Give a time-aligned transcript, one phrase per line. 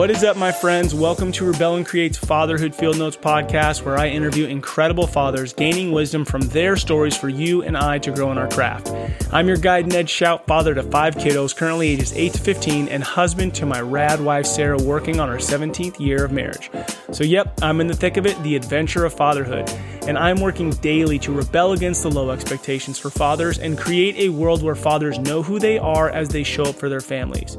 [0.00, 0.94] What is up, my friends?
[0.94, 5.92] Welcome to Rebel and Create's Fatherhood Field Notes podcast, where I interview incredible fathers gaining
[5.92, 8.90] wisdom from their stories for you and I to grow in our craft.
[9.30, 13.04] I'm your guide, Ned Schaut, father to five kiddos, currently ages 8 to 15, and
[13.04, 16.70] husband to my rad wife, Sarah, working on our 17th year of marriage.
[17.12, 19.68] So, yep, I'm in the thick of it, the adventure of fatherhood.
[20.06, 24.28] And I'm working daily to rebel against the low expectations for fathers and create a
[24.28, 27.58] world where fathers know who they are as they show up for their families.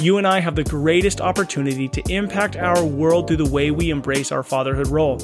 [0.00, 3.90] You and I have the greatest opportunity to impact our world through the way we
[3.90, 5.20] embrace our fatherhood role.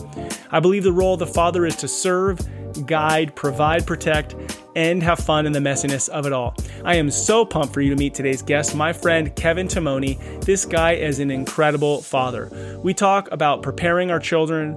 [0.51, 2.41] I believe the role of the father is to serve,
[2.87, 4.35] guide, provide, protect,
[4.79, 6.55] and have fun in the messiness of it all.
[6.85, 10.45] I am so pumped for you to meet today's guest, my friend Kevin Timone.
[10.45, 12.79] This guy is an incredible father.
[12.81, 14.77] We talk about preparing our children,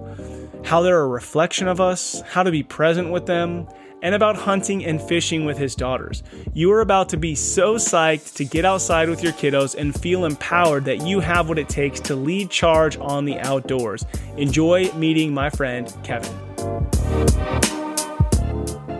[0.65, 3.67] how they're a reflection of us, how to be present with them,
[4.01, 6.23] and about hunting and fishing with his daughters.
[6.51, 10.25] You are about to be so psyched to get outside with your kiddos and feel
[10.25, 14.03] empowered that you have what it takes to lead charge on the outdoors.
[14.35, 16.35] Enjoy meeting my friend Kevin.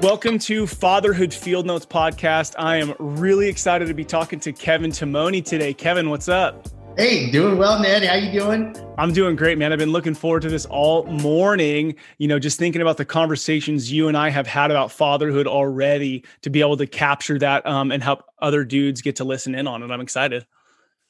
[0.01, 2.55] Welcome to Fatherhood Field Notes podcast.
[2.57, 5.75] I am really excited to be talking to Kevin Timone today.
[5.75, 6.67] Kevin, what's up?
[6.97, 8.03] Hey, doing well, Ned.
[8.03, 8.75] How you doing?
[8.97, 9.71] I'm doing great, man.
[9.71, 11.93] I've been looking forward to this all morning.
[12.17, 16.25] You know, just thinking about the conversations you and I have had about fatherhood already
[16.41, 19.67] to be able to capture that um, and help other dudes get to listen in
[19.67, 19.91] on it.
[19.91, 20.47] I'm excited.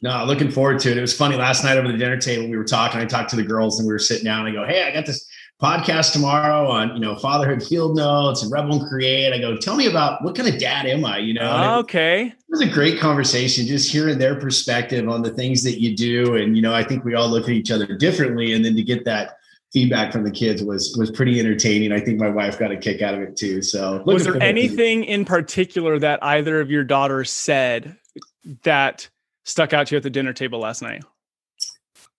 [0.02, 0.98] No, looking forward to it.
[0.98, 2.50] It was funny last night over the dinner table.
[2.50, 3.00] We were talking.
[3.00, 4.46] I talked to the girls, and we were sitting down.
[4.46, 5.31] And I go, "Hey, I got this
[5.62, 9.32] podcast tomorrow on you know fatherhood field notes and rebel and create.
[9.32, 11.20] I go tell me about what kind of dad am i?
[11.20, 15.64] You know okay it was a great conversation just hearing their perspective on the things
[15.64, 16.36] that you do.
[16.36, 18.54] And you know i think we all look at each other differently.
[18.54, 19.38] And then to get that
[19.72, 21.92] feedback from the kids was was pretty entertaining.
[21.92, 23.62] I think my wife got a kick out of it too.
[23.62, 27.98] So was there anything in particular that either of your daughters said
[28.64, 29.08] that
[29.44, 31.04] stuck out to you at the dinner table last night?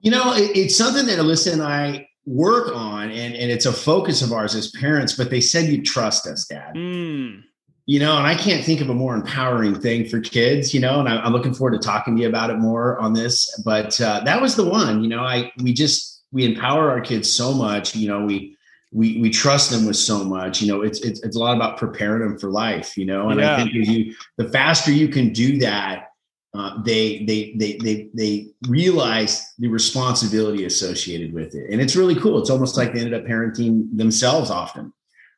[0.01, 3.73] You know it, it's something that alyssa and i work on and, and it's a
[3.73, 7.43] focus of ours as parents but they said you trust us dad mm.
[7.87, 11.01] you know and i can't think of a more empowering thing for kids you know
[11.01, 14.01] and I, am looking forward to talking to you about it more on this but
[14.01, 17.53] uh, that was the one you know i we just we empower our kids so
[17.53, 18.57] much you know we
[18.93, 21.77] we we trust them with so much you know it's it's, it's a lot about
[21.77, 23.55] preparing them for life you know and yeah.
[23.55, 26.12] i think if you the faster you can do that
[26.55, 32.15] uh, they, they they they they realize the responsibility associated with it, and it's really
[32.15, 32.39] cool.
[32.39, 34.93] It's almost like they ended up parenting themselves often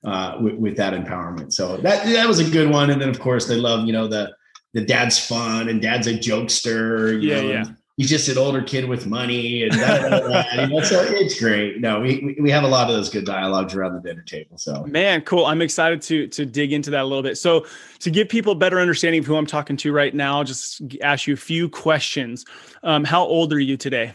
[0.05, 1.53] uh, with, with that empowerment.
[1.53, 2.91] So that that was a good one.
[2.91, 4.33] And then of course they love you know the
[4.73, 7.23] the dad's fun and dad's a jokester.
[7.23, 7.65] yeah, know, yeah
[7.97, 11.81] he's just an older kid with money and that, you know, so it's great.
[11.81, 14.59] No, we, we have a lot of those good dialogues around the dinner table.
[14.59, 15.47] So man, cool.
[15.47, 17.39] I'm excited to to dig into that a little bit.
[17.39, 17.67] So
[18.01, 20.83] to give people a better understanding of who I'm talking to right now, I'll just
[21.03, 22.45] ask you a few questions.
[22.83, 24.13] Um, how old are you today?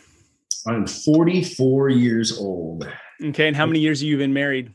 [0.67, 2.87] I'm 44 years old.
[3.23, 4.73] Okay, and how many years have you been married?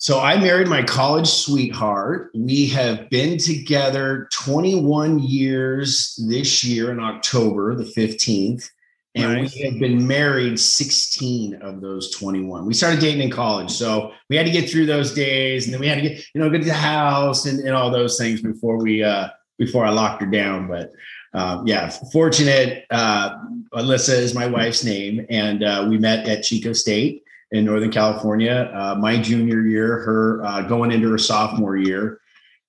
[0.00, 2.30] So I married my college sweetheart.
[2.34, 8.70] We have been together 21 years this year in October, the 15th.
[9.14, 9.54] And nice.
[9.54, 12.64] we have been married 16 of those 21.
[12.64, 13.70] We started dating in college.
[13.70, 16.40] So we had to get through those days and then we had to get, you
[16.40, 19.28] know, get to the house and, and all those things before we uh
[19.58, 20.66] before I locked her down.
[20.66, 20.92] But
[21.34, 22.86] um, yeah, fortunate.
[22.90, 23.36] Uh,
[23.74, 27.22] Alyssa is my wife's name, and uh, we met at Chico State
[27.52, 28.70] in Northern California.
[28.74, 32.20] Uh, my junior year, her uh, going into her sophomore year,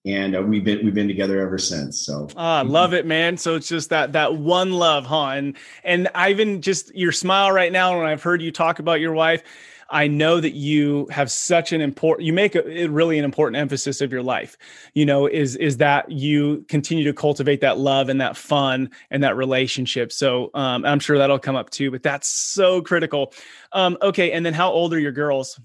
[0.06, 2.02] and uh, we've been we've been together ever since.
[2.02, 3.38] So I love it, man.
[3.38, 5.28] So it's just that that one love, huh?
[5.30, 9.14] And and Ivan, just your smile right now when I've heard you talk about your
[9.14, 9.44] wife
[9.91, 14.02] I know that you have such an important you make a, really an important emphasis
[14.02, 14.57] of your life.
[14.94, 19.24] You know, is is that you continue to cultivate that love and that fun and
[19.24, 20.12] that relationship.
[20.12, 23.34] So um, I'm sure that'll come up too, but that's so critical.
[23.74, 25.59] Um, okay, and then how old are your girls?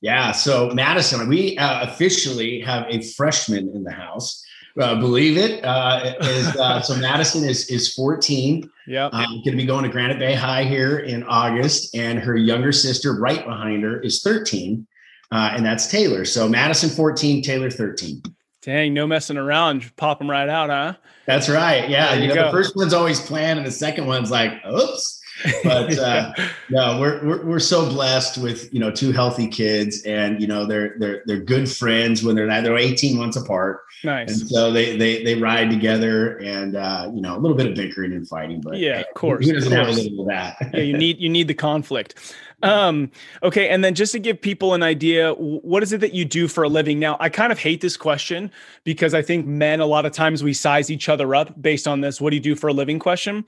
[0.00, 4.44] Yeah, so Madison, we uh, officially have a freshman in the house
[4.80, 5.64] uh, believe it.
[5.64, 8.68] Uh, is, uh, so Madison is is 14.
[8.86, 12.36] Yeah, uh, going to be going to Granite Bay High here in August, and her
[12.36, 14.86] younger sister right behind her is 13,
[15.32, 16.24] uh, and that's Taylor.
[16.24, 18.22] So Madison 14, Taylor 13.
[18.62, 19.94] Dang, no messing around.
[19.96, 20.94] Pop them right out, huh?
[21.26, 21.88] That's right.
[21.88, 22.44] Yeah, you, you, know go.
[22.46, 25.20] the first one's always planned, and the second one's like, oops.
[25.64, 26.32] But uh,
[26.70, 30.66] no, we're, we're we're so blessed with you know two healthy kids, and you know
[30.66, 34.40] they're they're they're good friends when they're not they're 18 months apart Nice.
[34.40, 37.74] And so they they they ride together, and uh, you know a little bit of
[37.74, 39.44] bickering and fighting, but yeah, of course.
[39.44, 40.56] Who doesn't have a little of that?
[40.74, 42.34] yeah, you need you need the conflict.
[42.62, 43.10] Um,
[43.42, 43.68] okay.
[43.68, 46.64] And then just to give people an idea, what is it that you do for
[46.64, 46.98] a living?
[46.98, 48.50] Now, I kind of hate this question
[48.84, 52.00] because I think men, a lot of times we size each other up based on
[52.00, 53.44] this, what do you do for a living question?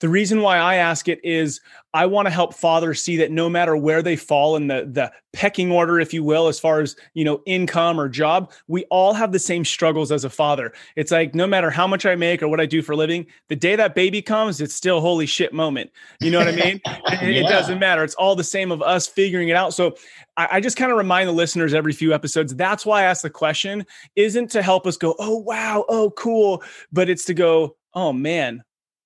[0.00, 1.60] The reason why I ask it is
[1.94, 5.10] I want to help fathers see that no matter where they fall in the the
[5.32, 9.12] pecking order, if you will, as far as you know, income or job, we all
[9.14, 10.72] have the same struggles as a father.
[10.96, 13.26] It's like no matter how much I make or what I do for a living,
[13.48, 15.90] the day that baby comes, it's still holy shit moment.
[16.20, 16.80] You know what I mean?
[16.86, 17.22] yeah.
[17.22, 18.04] it, doesn't matter.
[18.04, 19.74] It's all the same of us figuring it out.
[19.74, 19.96] So
[20.36, 22.54] I, I just kind of remind the listeners every few episodes.
[22.54, 26.62] That's why I ask the question isn't to help us go, oh wow, oh cool,
[26.92, 28.62] but it's to go, oh man,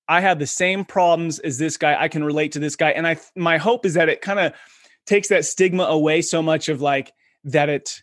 [0.07, 1.99] I have the same problems as this guy.
[1.99, 2.91] I can relate to this guy.
[2.91, 4.53] And I my hope is that it kind of
[5.05, 7.13] takes that stigma away so much of like
[7.45, 8.01] that it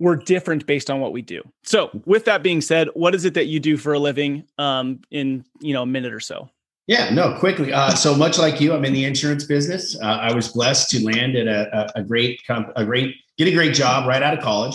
[0.00, 1.42] we're different based on what we do.
[1.64, 5.00] So, with that being said, what is it that you do for a living um
[5.10, 6.48] in, you know, a minute or so?
[6.86, 7.70] Yeah, no, quickly.
[7.70, 9.94] Uh, so much like you, I'm in the insurance business.
[10.00, 13.46] Uh, I was blessed to land at a, a, a great, comp- a great, get
[13.46, 14.74] a great job right out of college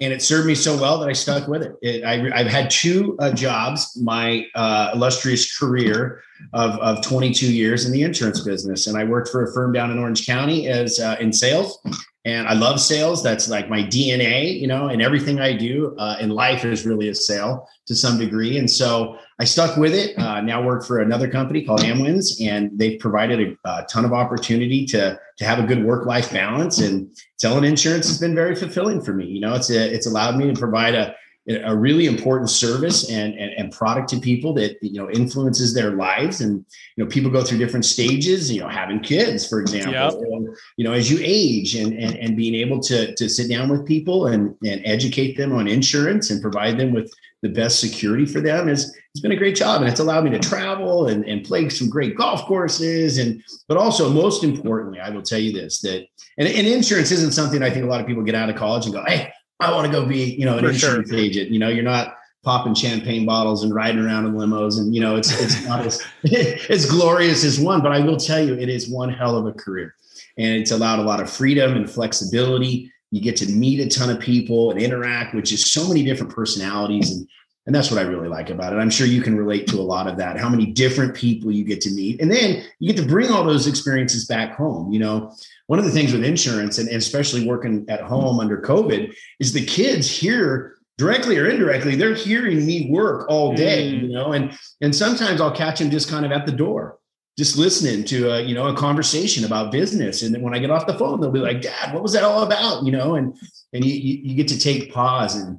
[0.00, 1.76] and it served me so well that I stuck with it.
[1.82, 6.22] it I, have had two uh, jobs, my uh, illustrious career
[6.54, 9.90] of, of 22 years in the insurance business, and I worked for a firm down
[9.90, 11.78] in Orange County as uh, in sales.
[12.26, 13.22] And I love sales.
[13.22, 17.08] That's like my DNA, you know, and everything I do uh, in life is really
[17.08, 18.58] a sale to some degree.
[18.58, 20.18] And so I stuck with it.
[20.18, 24.12] Uh, now work for another company called Amwins, and they've provided a, a ton of
[24.12, 26.78] opportunity to to have a good work life balance.
[26.78, 29.24] And selling insurance has been very fulfilling for me.
[29.24, 31.16] You know, it's a, it's allowed me to provide a
[31.48, 35.92] a really important service and, and, and product to people that you know influences their
[35.92, 36.64] lives and
[36.96, 40.12] you know people go through different stages you know having kids for example yep.
[40.12, 43.70] or, you know as you age and, and and being able to to sit down
[43.70, 47.10] with people and and educate them on insurance and provide them with
[47.42, 50.30] the best security for them is it's been a great job and it's allowed me
[50.30, 55.08] to travel and, and play some great golf courses and but also most importantly i
[55.08, 56.06] will tell you this that
[56.38, 58.84] and, and insurance isn't something i think a lot of people get out of college
[58.84, 61.18] and go hey I want to go be, you know, an For insurance sure.
[61.18, 61.50] agent.
[61.50, 65.16] You know, you're not popping champagne bottles and riding around in limos, and you know,
[65.16, 66.02] it's it's not as
[66.70, 67.82] as glorious as one.
[67.82, 69.94] But I will tell you, it is one hell of a career,
[70.38, 72.90] and it's allowed a lot of freedom and flexibility.
[73.10, 76.32] You get to meet a ton of people and interact with just so many different
[76.32, 77.26] personalities and
[77.66, 78.76] and that's what I really like about it.
[78.76, 80.38] I'm sure you can relate to a lot of that.
[80.38, 83.44] How many different people you get to meet, and then you get to bring all
[83.44, 84.90] those experiences back home.
[84.90, 85.34] You know,
[85.66, 89.64] one of the things with insurance, and especially working at home under COVID, is the
[89.64, 93.92] kids here directly or indirectly they're hearing me work all day.
[93.92, 94.02] Mm.
[94.02, 96.98] You know, and and sometimes I'll catch them just kind of at the door
[97.40, 100.20] just listening to a you know a conversation about business.
[100.22, 102.22] And then when i get off the phone they'll be like dad what was that
[102.22, 102.84] all about?
[102.84, 103.34] You know and
[103.72, 105.58] and you you get to take pause and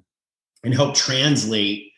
[0.63, 1.91] and help translate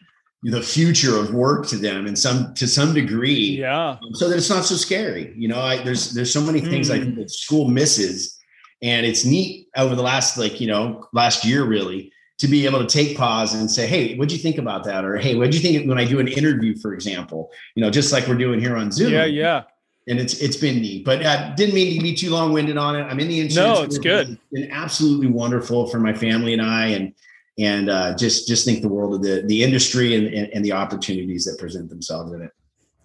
[0.44, 3.59] the future of work to them and some to some degree.
[3.59, 3.97] Yeah.
[4.13, 5.33] So that it's not so scary.
[5.35, 6.94] You know I, there's there's so many things mm.
[6.94, 8.39] i think that school misses.
[8.81, 12.79] And it's neat over the last like you know last year really to be able
[12.79, 15.03] to take pause and say hey what'd you think about that?
[15.03, 17.51] Or hey what'd you think when i do an interview for example?
[17.75, 19.12] You know just like we're doing here on zoom.
[19.12, 19.63] Yeah yeah
[20.07, 23.03] and it's it's been neat but i didn't mean to be too long-winded on it
[23.03, 26.61] i'm in the insurance no it's good it's been absolutely wonderful for my family and
[26.61, 27.13] i and
[27.59, 30.71] and uh, just just think the world of the the industry and, and, and the
[30.71, 32.51] opportunities that present themselves in it.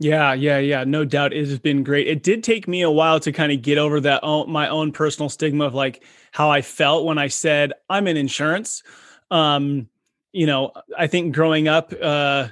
[0.01, 0.85] Yeah, yeah, yeah.
[0.85, 2.07] No doubt, it has been great.
[2.07, 4.93] It did take me a while to kind of get over that own, my own
[4.93, 8.85] personal stigma of like how I felt when I said I'm in insurance.
[9.31, 9.89] Um,
[10.33, 12.49] you know, I think growing up, uh,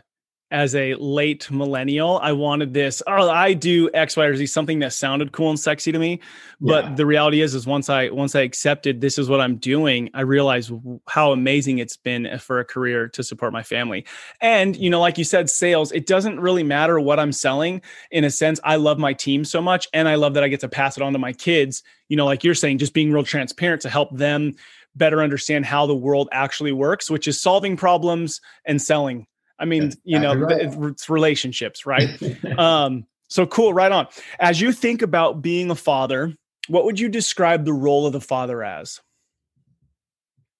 [0.51, 2.19] as a late millennial.
[2.19, 5.59] I wanted this, oh, I do X, Y, or Z, something that sounded cool and
[5.59, 6.21] sexy to me.
[6.61, 6.95] But yeah.
[6.95, 10.21] the reality is, is once I once I accepted this is what I'm doing, I
[10.21, 10.73] realized
[11.09, 14.07] how amazing it's been eh, for a career to support my family.
[14.41, 17.83] And you know, like you said, sales, it doesn't really matter what I'm selling.
[18.13, 20.61] In a sense, I love my team so much, and I love that I get
[20.61, 21.83] to pass it on to my kids.
[22.09, 24.55] You know, like you're saying, just being real transparent to help them
[24.95, 29.27] better understand how the world actually works, which is solving problems and selling
[29.59, 30.61] I mean, That's you know, right.
[30.61, 32.11] it's relationships, right?
[32.59, 34.07] um, so cool, right on.
[34.39, 36.35] As you think about being a father,
[36.69, 39.01] what would you describe the role of the father as?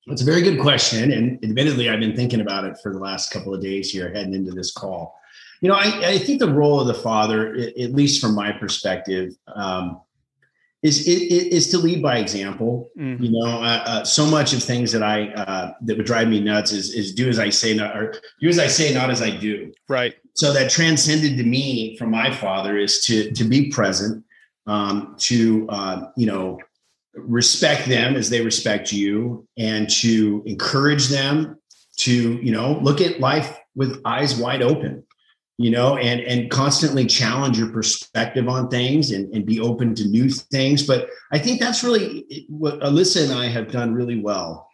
[0.07, 1.13] It's a very good question.
[1.13, 4.35] And admittedly, I've been thinking about it for the last couple of days here heading
[4.35, 5.19] into this call.
[5.61, 9.33] You know, I, I think the role of the father, at least from my perspective,
[9.55, 10.01] um,
[10.87, 12.91] is, is to lead by example.
[12.99, 13.23] Mm-hmm.
[13.23, 16.41] You know, uh, uh, so much of things that I uh, that would drive me
[16.41, 19.23] nuts is is do as I say, not or do as I say, not as
[19.23, 19.73] I do.
[19.89, 20.15] Right.
[20.35, 24.25] So that transcended to me from my father is to to be present,
[24.67, 26.61] um, to uh, you know
[27.15, 31.59] respect them as they respect you, and to encourage them
[31.97, 35.03] to you know look at life with eyes wide open
[35.59, 40.07] you know, and and constantly challenge your perspective on things and, and be open to
[40.07, 40.87] new things.
[40.87, 44.69] But I think that's really what Alyssa and I have done really well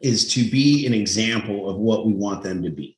[0.00, 2.96] is to be an example of what we want them to be.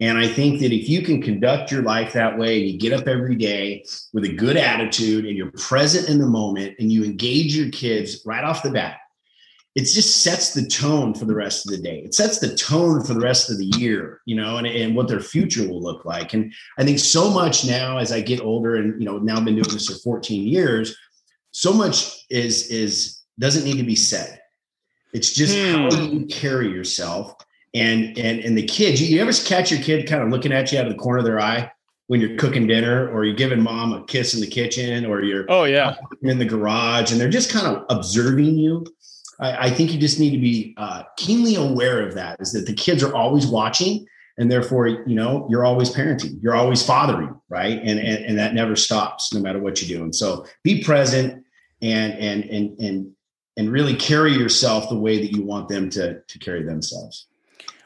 [0.00, 2.92] And I think that if you can conduct your life that way, and you get
[2.92, 7.04] up every day with a good attitude and you're present in the moment and you
[7.04, 8.96] engage your kids right off the bat,
[9.74, 12.00] it just sets the tone for the rest of the day.
[12.00, 15.08] It sets the tone for the rest of the year, you know, and, and what
[15.08, 16.34] their future will look like.
[16.34, 19.44] And I think so much now as I get older and, you know, now I've
[19.44, 20.94] been doing this for 14 years,
[21.52, 24.40] so much is, is, doesn't need to be said.
[25.14, 25.72] It's just hmm.
[25.72, 27.34] how you carry yourself.
[27.74, 30.70] And, and, and the kids, you, you ever catch your kid kind of looking at
[30.70, 31.70] you out of the corner of their eye
[32.08, 35.46] when you're cooking dinner or you're giving mom a kiss in the kitchen or you're,
[35.48, 38.84] oh yeah, in the garage and they're just kind of observing you
[39.42, 42.40] I, I think you just need to be uh, keenly aware of that.
[42.40, 44.06] Is that the kids are always watching,
[44.38, 47.78] and therefore, you know, you're always parenting, you're always fathering, right?
[47.78, 50.02] And and, and that never stops, no matter what you do.
[50.02, 51.44] And so, be present
[51.82, 53.12] and and and and
[53.56, 57.26] and really carry yourself the way that you want them to to carry themselves.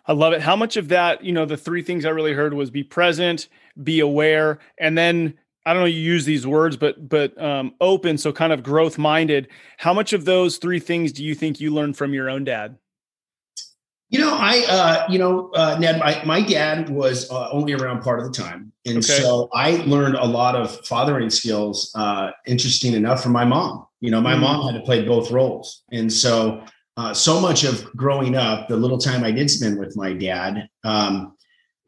[0.09, 0.43] I love it.
[0.43, 3.49] How much of that, you know, the three things I really heard was be present,
[3.83, 5.35] be aware, and then
[5.67, 8.99] I don't know you use these words, but but um, open, so kind of growth
[8.99, 9.49] minded.
[9.79, 12.79] How much of those three things do you think you learned from your own dad?
[14.09, 18.03] You know, I uh, you know, uh, Ned, my, my dad was uh, only around
[18.03, 19.21] part of the time, and okay.
[19.21, 21.91] so I learned a lot of fathering skills.
[21.97, 23.87] Uh, interesting enough, from my mom.
[24.01, 26.63] You know, my mm mom had to play both roles, and so
[26.97, 30.69] uh, so much of growing up, the little time I did spend with my dad
[30.85, 31.37] um,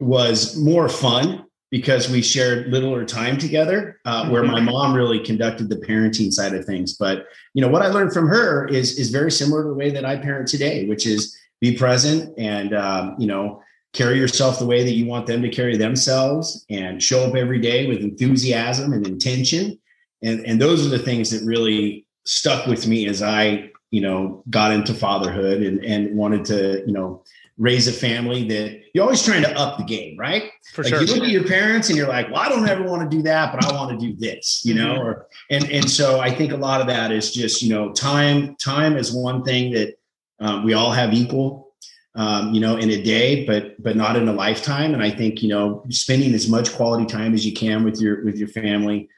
[0.01, 4.71] was more fun because we shared little or time together uh, where my mm-hmm.
[4.71, 8.27] mom really conducted the parenting side of things but you know what i learned from
[8.27, 11.77] her is is very similar to the way that i parent today which is be
[11.77, 13.61] present and um, you know
[13.93, 17.59] carry yourself the way that you want them to carry themselves and show up every
[17.59, 19.77] day with enthusiasm and intention
[20.21, 24.43] and and those are the things that really stuck with me as i you know
[24.49, 27.23] got into fatherhood and and wanted to you know
[27.59, 30.49] raise a family that you're always trying to up the game, right?
[30.73, 31.01] For like sure.
[31.01, 33.21] You look at your parents and you're like, well, I don't ever want to do
[33.23, 35.07] that, but I want to do this, you know, mm-hmm.
[35.07, 38.55] or and and so I think a lot of that is just, you know, time,
[38.55, 39.99] time is one thing that
[40.39, 41.73] um, we all have equal,
[42.15, 44.93] um, you know, in a day, but but not in a lifetime.
[44.93, 48.23] And I think, you know, spending as much quality time as you can with your
[48.23, 49.09] with your family.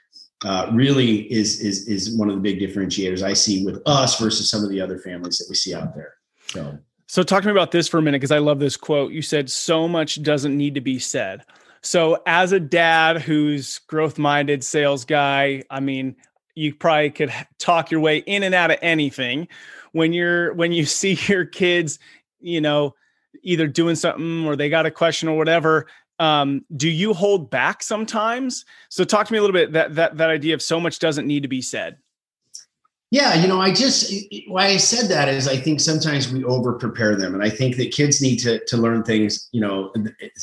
[0.43, 4.50] Uh, really is is is one of the big differentiators I see with us versus
[4.50, 6.15] some of the other families that we see out there.
[6.48, 6.79] So
[7.12, 9.12] so, talk to me about this for a minute because I love this quote.
[9.12, 11.44] You said, So much doesn't need to be said.
[11.82, 16.15] So, as a dad who's growth minded sales guy, I mean,
[16.56, 19.50] you probably could talk your way in and out of anything.
[19.91, 22.00] When you're when you see your kids,
[22.39, 22.96] you know,
[23.44, 25.88] either doing something or they got a question or whatever,
[26.18, 28.63] um, do you hold back sometimes?
[28.88, 31.27] So, talk to me a little bit that that that idea of so much doesn't
[31.27, 31.98] need to be said.
[33.12, 34.13] Yeah, you know, I just
[34.48, 37.75] why I said that is I think sometimes we over prepare them, and I think
[37.75, 39.94] that kids need to to learn things, you know,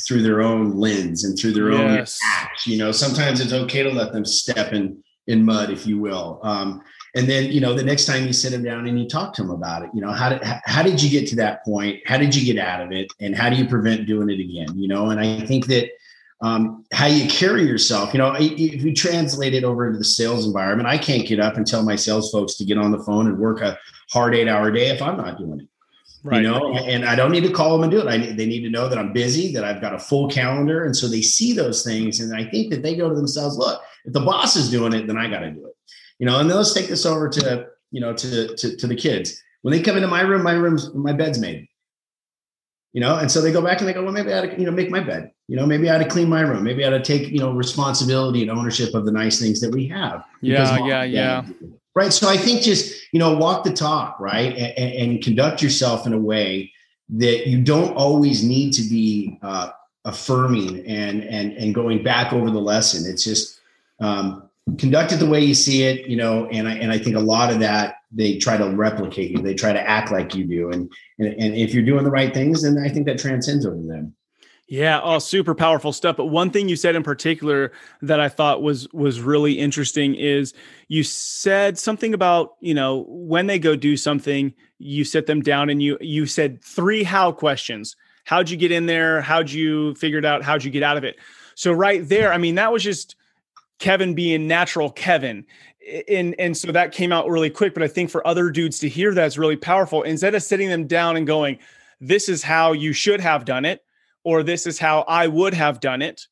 [0.07, 2.19] through their own lens and through their yes.
[2.23, 2.67] own acts.
[2.67, 6.39] You know, sometimes it's okay to let them step in in mud, if you will.
[6.43, 6.83] Um,
[7.15, 9.41] and then you know, the next time you sit them down and you talk to
[9.41, 12.01] them about it, you know, how did how did you get to that point?
[12.05, 13.11] How did you get out of it?
[13.19, 14.77] And how do you prevent doing it again?
[14.77, 15.89] You know, and I think that
[16.41, 18.13] um, how you carry yourself.
[18.13, 21.57] You know, if you translate it over into the sales environment, I can't get up
[21.57, 23.77] and tell my sales folks to get on the phone and work a
[24.11, 25.67] hard eight hour day if I'm not doing it.
[26.21, 26.41] Right.
[26.41, 28.07] You know, and I don't need to call them and do it.
[28.07, 30.83] I need, they need to know that I'm busy, that I've got a full calendar.
[30.83, 32.19] And so they see those things.
[32.19, 35.07] And I think that they go to themselves, look, if the boss is doing it,
[35.07, 35.75] then I got to do it.
[36.19, 38.95] You know, and then let's take this over to, you know, to, to, to the
[38.95, 39.41] kids.
[39.61, 41.69] When they come into my room, my room's, my bed's made
[42.93, 44.59] you know and so they go back and they go well maybe i ought to
[44.59, 46.85] you know make my bed you know maybe i ought to clean my room maybe
[46.85, 49.87] i ought to take you know responsibility and ownership of the nice things that we
[49.87, 51.45] have yeah yeah yeah
[51.95, 56.05] right so i think just you know walk the talk right and, and, conduct yourself
[56.05, 56.71] in a way
[57.09, 59.71] that you don't always need to be uh,
[60.05, 63.59] affirming and and and going back over the lesson it's just
[63.99, 67.15] um, conduct it the way you see it you know and i and i think
[67.15, 69.37] a lot of that they try to replicate you.
[69.37, 70.71] They try to act like you do.
[70.71, 73.81] And, and, and if you're doing the right things, then I think that transcends over
[73.81, 74.15] them.
[74.69, 76.15] Yeah, all super powerful stuff.
[76.15, 77.71] But one thing you said in particular
[78.03, 80.53] that I thought was was really interesting is
[80.87, 85.71] you said something about, you know, when they go do something, you sit them down
[85.71, 87.95] and you you said three how questions.
[88.25, 89.21] How'd you get in there?
[89.21, 90.43] How'd you figure it out?
[90.43, 91.15] How'd you get out of it?
[91.55, 93.15] So right there, I mean, that was just
[93.79, 95.47] Kevin being natural Kevin
[96.07, 98.89] and and so that came out really quick but i think for other dudes to
[98.89, 101.57] hear that's really powerful instead of sitting them down and going
[102.01, 103.83] this is how you should have done it
[104.23, 106.27] or this is how i would have done it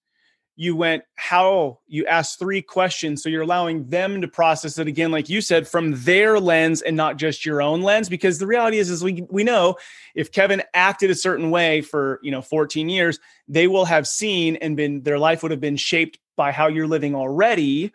[0.60, 1.80] you went how?
[1.88, 5.68] You asked three questions so you're allowing them to process it again like you said
[5.68, 9.24] from their lens and not just your own lens because the reality is is we
[9.30, 9.76] we know
[10.16, 14.56] if Kevin acted a certain way for you know 14 years they will have seen
[14.58, 17.94] and been their life would have been shaped by how you're living already.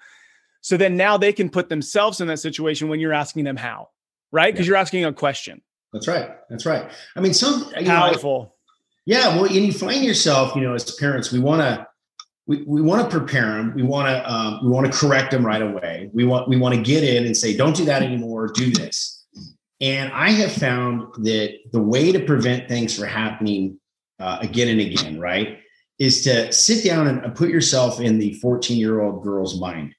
[0.61, 3.89] So then now they can put themselves in that situation when you're asking them how
[4.31, 4.55] right?
[4.55, 4.71] Because yeah.
[4.71, 5.61] you're asking a question.
[5.93, 6.31] That's right.
[6.49, 6.91] That's right.
[7.17, 8.53] I mean some powerful know,
[9.07, 11.87] yeah well and you find yourself you know as parents we want to
[12.47, 13.73] we, we want to prepare them.
[13.75, 16.11] We want to um, we want to correct them right away.
[16.13, 18.49] We want we want to get in and say, don't do that anymore.
[18.49, 19.25] Do this.
[19.81, 23.81] And I have found that the way to prevent things from happening
[24.21, 25.59] uh, again and again, right,
[25.99, 29.95] is to sit down and put yourself in the 14 year old girl's mind.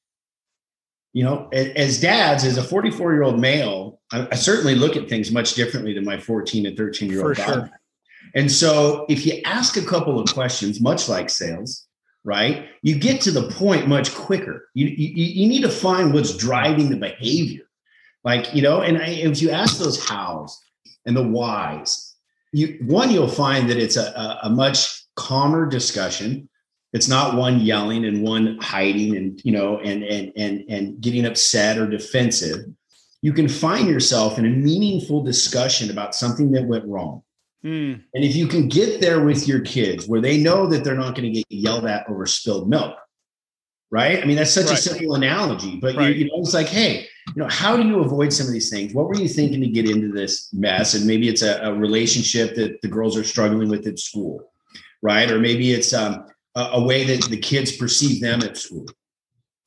[1.11, 5.07] You know, as dads, as a 44 year old male, I, I, certainly look at
[5.07, 7.37] things much differently than my 14 and 13 year old.
[7.37, 7.69] For sure.
[8.35, 11.85] And so, if you ask a couple of questions, much like sales,
[12.23, 12.67] right?
[12.81, 14.69] You get to the point much quicker.
[14.73, 17.63] You, you, you need to find what's driving the behavior.
[18.23, 20.57] Like, you know, and I, if you ask those hows
[21.05, 22.15] and the whys,
[22.53, 26.49] you one, you'll find that it's a, a, a much calmer discussion.
[26.93, 31.25] It's not one yelling and one hiding and, you know, and, and, and, and getting
[31.25, 32.65] upset or defensive.
[33.21, 37.23] You can find yourself in a meaningful discussion about something that went wrong
[37.65, 38.03] Mm.
[38.13, 41.15] And if you can get there with your kids where they know that they're not
[41.15, 42.97] going to get yelled at over spilled milk,
[43.89, 44.21] right?
[44.21, 44.77] I mean, that's such right.
[44.77, 46.09] a simple analogy, but right.
[46.09, 48.69] you, you, know, it's like, hey, you know, how do you avoid some of these
[48.69, 48.93] things?
[48.93, 50.93] What were you thinking to get into this mess?
[50.93, 54.51] And maybe it's a, a relationship that the girls are struggling with at school,
[55.01, 55.31] right?
[55.31, 58.87] Or maybe it's um, a, a way that the kids perceive them at school.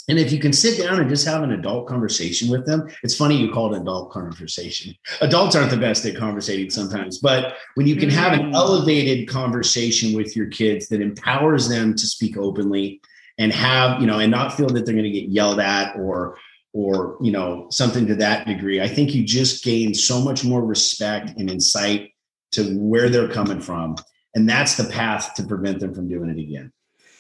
[0.08, 3.16] And if you can sit down and just have an adult conversation with them, it's
[3.16, 4.94] funny you call it adult conversation.
[5.20, 8.54] Adults aren't the best at conversating sometimes, but when you can have an mm.
[8.54, 13.00] elevated conversation with your kids that empowers them to speak openly
[13.38, 16.38] and have, you know, and not feel that they're going to get yelled at or,
[16.72, 20.64] or, you know, something to that degree, I think you just gain so much more
[20.64, 22.12] respect and insight
[22.52, 23.96] to where they're coming from.
[24.36, 26.72] And that's the path to prevent them from doing it again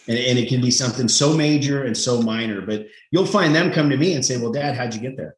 [0.08, 3.70] and, and it can be something so major and so minor but you'll find them
[3.72, 5.36] come to me and say well dad how'd you get there?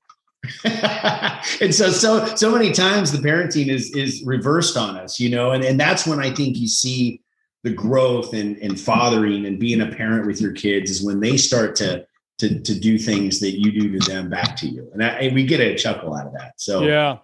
[1.60, 5.52] And so so so many times the parenting is is reversed on us you know
[5.52, 7.20] and, and that's when i think you see
[7.64, 11.36] the growth and, and fathering and being a parent with your kids is when they
[11.36, 12.06] start to
[12.38, 14.88] to to do things that you do to them back to you.
[14.92, 16.52] And, I, and we get a chuckle out of that.
[16.56, 17.18] So yeah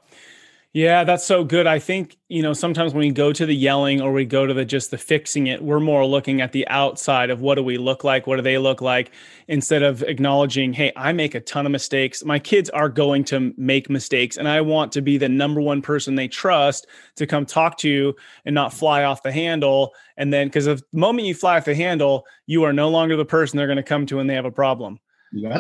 [0.74, 1.68] yeah, that's so good.
[1.68, 4.52] I think, you know, sometimes when we go to the yelling or we go to
[4.52, 7.78] the just the fixing it, we're more looking at the outside of what do we
[7.78, 8.26] look like?
[8.26, 9.12] What do they look like?
[9.46, 12.24] Instead of acknowledging, hey, I make a ton of mistakes.
[12.24, 14.36] My kids are going to make mistakes.
[14.36, 17.88] And I want to be the number one person they trust to come talk to
[17.88, 19.94] you and not fly off the handle.
[20.16, 23.24] And then, because the moment you fly off the handle, you are no longer the
[23.24, 24.98] person they're going to come to when they have a problem.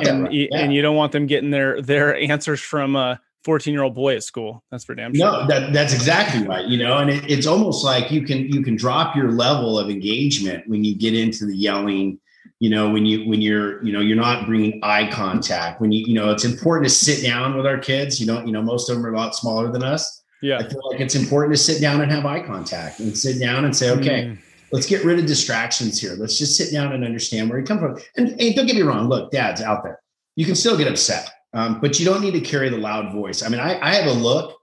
[0.08, 0.32] and, right.
[0.32, 0.48] yeah.
[0.52, 4.16] and you don't want them getting their their answers from uh, 14 year old boy
[4.16, 4.64] at school.
[4.70, 5.24] That's for damn sure.
[5.24, 6.66] No, that, that's exactly right.
[6.66, 9.90] You know, and it, it's almost like you can, you can drop your level of
[9.90, 12.18] engagement when you get into the yelling,
[12.58, 16.06] you know, when you, when you're, you know, you're not bringing eye contact when you,
[16.06, 18.18] you know, it's important to sit down with our kids.
[18.18, 20.22] You don't, you know, most of them are a lot smaller than us.
[20.40, 20.58] Yeah.
[20.58, 23.64] I feel like it's important to sit down and have eye contact and sit down
[23.64, 24.38] and say, okay, mm.
[24.72, 26.14] let's get rid of distractions here.
[26.18, 27.98] Let's just sit down and understand where you come from.
[28.16, 29.08] And, and don't get me wrong.
[29.08, 30.00] Look, dad's out there.
[30.36, 33.42] You can still get upset um, but you don't need to carry the loud voice.
[33.42, 34.58] I mean, I, I have a look.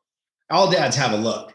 [0.50, 1.54] All dads have a look,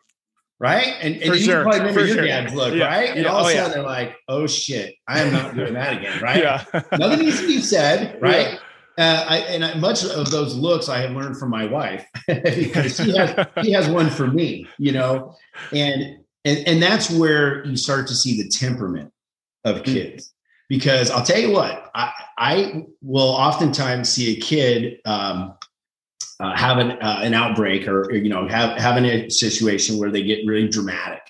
[0.58, 0.94] right?
[1.02, 1.62] And, and you sure.
[1.62, 2.26] probably remember For your sure.
[2.26, 2.86] dad's look, yeah.
[2.86, 3.10] right?
[3.10, 3.28] And yeah.
[3.28, 3.74] all of a oh, sudden yeah.
[3.74, 6.42] they're like, "Oh shit, I am not doing that again," right?
[6.42, 6.64] yeah.
[6.98, 8.58] Nothing needs to be said, right?
[8.98, 12.96] Uh, I, and I, much of those looks I have learned from my wife because
[12.96, 15.36] she has she has one for me, you know,
[15.70, 19.12] and and and that's where you start to see the temperament
[19.64, 19.84] of mm.
[19.84, 20.32] kids
[20.68, 25.54] because I'll tell you what, I, I will oftentimes see a kid um,
[26.40, 30.22] uh, have an, uh, an outbreak or, you know, have, having a situation where they
[30.22, 31.22] get really dramatic.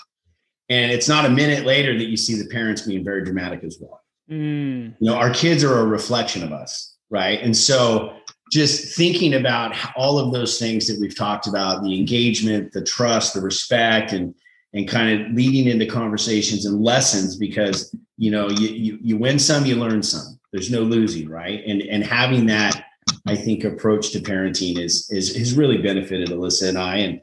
[0.69, 3.79] And it's not a minute later that you see the parents being very dramatic as
[3.81, 4.03] well.
[4.31, 4.95] Mm.
[4.99, 7.41] You know, our kids are a reflection of us, right?
[7.41, 8.17] And so
[8.51, 13.35] just thinking about all of those things that we've talked about the engagement, the trust,
[13.35, 14.35] the respect, and
[14.77, 19.39] and kind of leading into conversations and lessons because you know you, you you win
[19.39, 20.39] some you learn some.
[20.53, 21.65] There's no losing right?
[21.67, 22.85] And and having that
[23.29, 27.21] i think approach to parenting is is has really benefited alyssa and i and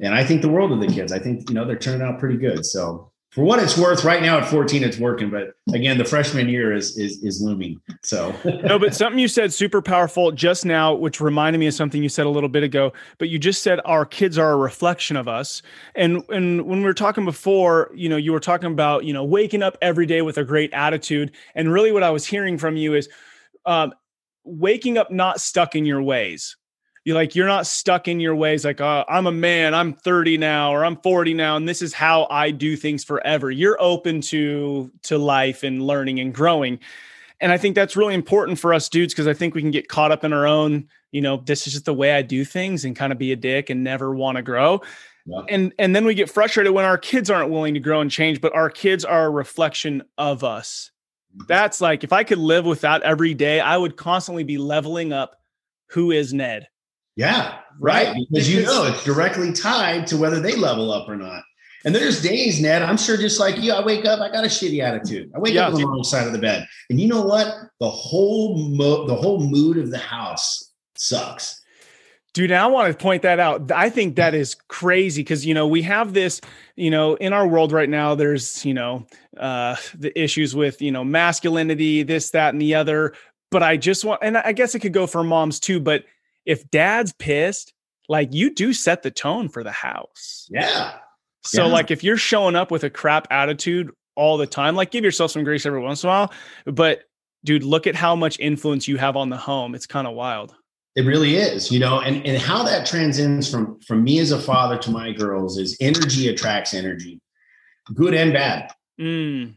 [0.00, 1.12] and i think the world of the kids.
[1.12, 2.64] I think you know they're turning out pretty good.
[2.64, 5.28] So for what it's worth, right now at 14, it's working.
[5.28, 7.78] But again, the freshman year is is is looming.
[8.02, 12.02] So no, but something you said super powerful just now, which reminded me of something
[12.02, 12.94] you said a little bit ago.
[13.18, 15.60] But you just said our kids are a reflection of us.
[15.94, 19.22] And and when we were talking before, you know, you were talking about you know
[19.22, 21.32] waking up every day with a great attitude.
[21.54, 23.06] And really, what I was hearing from you is
[23.66, 23.92] um,
[24.44, 26.56] waking up not stuck in your ways
[27.06, 30.36] you like you're not stuck in your ways like uh, i'm a man i'm 30
[30.36, 33.50] now or i'm 40 now and this is how i do things forever.
[33.50, 36.80] You're open to to life and learning and growing.
[37.40, 39.88] And i think that's really important for us dudes because i think we can get
[39.88, 42.84] caught up in our own you know this is just the way i do things
[42.84, 44.82] and kind of be a dick and never want to grow.
[45.26, 45.42] Yeah.
[45.48, 48.40] and and then we get frustrated when our kids aren't willing to grow and change
[48.40, 50.90] but our kids are a reflection of us.
[51.36, 51.46] Mm-hmm.
[51.48, 55.12] that's like if i could live with that every day i would constantly be leveling
[55.12, 55.36] up
[55.88, 56.68] who is ned
[57.16, 58.14] yeah, right.
[58.30, 61.42] Because you know it's directly tied to whether they level up or not.
[61.84, 64.48] And there's days, Ned, I'm sure just like you, I wake up, I got a
[64.48, 65.30] shitty attitude.
[65.36, 65.68] I wake yeah.
[65.68, 66.66] up on the wrong side of the bed.
[66.90, 67.46] And you know what?
[67.78, 71.62] The whole mo- the whole mood of the house sucks.
[72.34, 73.72] Dude, I want to point that out.
[73.72, 76.40] I think that is crazy because you know we have this,
[76.74, 78.14] you know, in our world right now.
[78.14, 79.06] There's you know
[79.38, 83.14] uh, the issues with you know masculinity, this, that, and the other.
[83.50, 85.80] But I just want, and I guess it could go for moms too.
[85.80, 86.04] But
[86.46, 87.72] if dad's pissed,
[88.08, 90.48] like you do set the tone for the house.
[90.50, 90.94] Yeah.
[91.44, 91.72] So yeah.
[91.72, 95.32] like if you're showing up with a crap attitude all the time, like give yourself
[95.32, 96.32] some grace every once in a while.
[96.64, 97.02] But
[97.44, 99.74] dude, look at how much influence you have on the home.
[99.74, 100.54] It's kind of wild.
[100.94, 104.40] It really is, you know, and, and how that transcends from from me as a
[104.40, 107.20] father to my girls is energy attracts energy,
[107.94, 108.70] good and bad.
[108.98, 109.56] Mm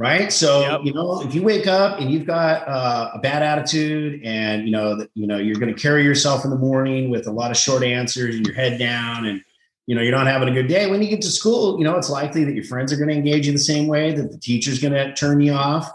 [0.00, 0.32] right?
[0.32, 0.80] So yep.
[0.82, 4.72] you know if you wake up and you've got uh, a bad attitude and you
[4.72, 7.50] know that you know you're going to carry yourself in the morning with a lot
[7.50, 9.42] of short answers and your head down and
[9.84, 11.98] you know you're not having a good day when you get to school you know
[11.98, 14.38] it's likely that your friends are going to engage you the same way that the
[14.38, 15.92] teacher's going to turn you off.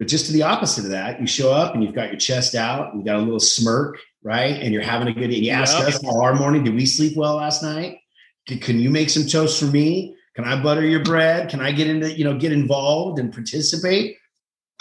[0.00, 2.56] But just to the opposite of that you show up and you've got your chest
[2.56, 4.60] out you got a little smirk right?
[4.60, 6.64] And you're having a good day you ask us how our morning?
[6.64, 7.98] Did we sleep well last night?
[8.46, 11.50] Can you make some toast for me can I butter your bread?
[11.50, 14.16] Can I get into, you know, get involved and participate?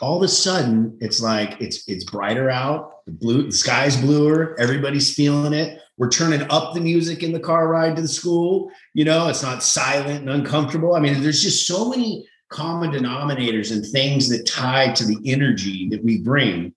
[0.02, 3.06] All of a sudden, it's like it's it's brighter out.
[3.06, 4.56] The blue, the sky's bluer.
[4.60, 5.82] Everybody's feeling it.
[5.98, 8.72] We're turning up the music in the car ride to the school.
[8.94, 10.96] You know, it's not silent and uncomfortable.
[10.96, 15.90] I mean, there's just so many common denominators and things that tie to the energy
[15.90, 16.74] that we bring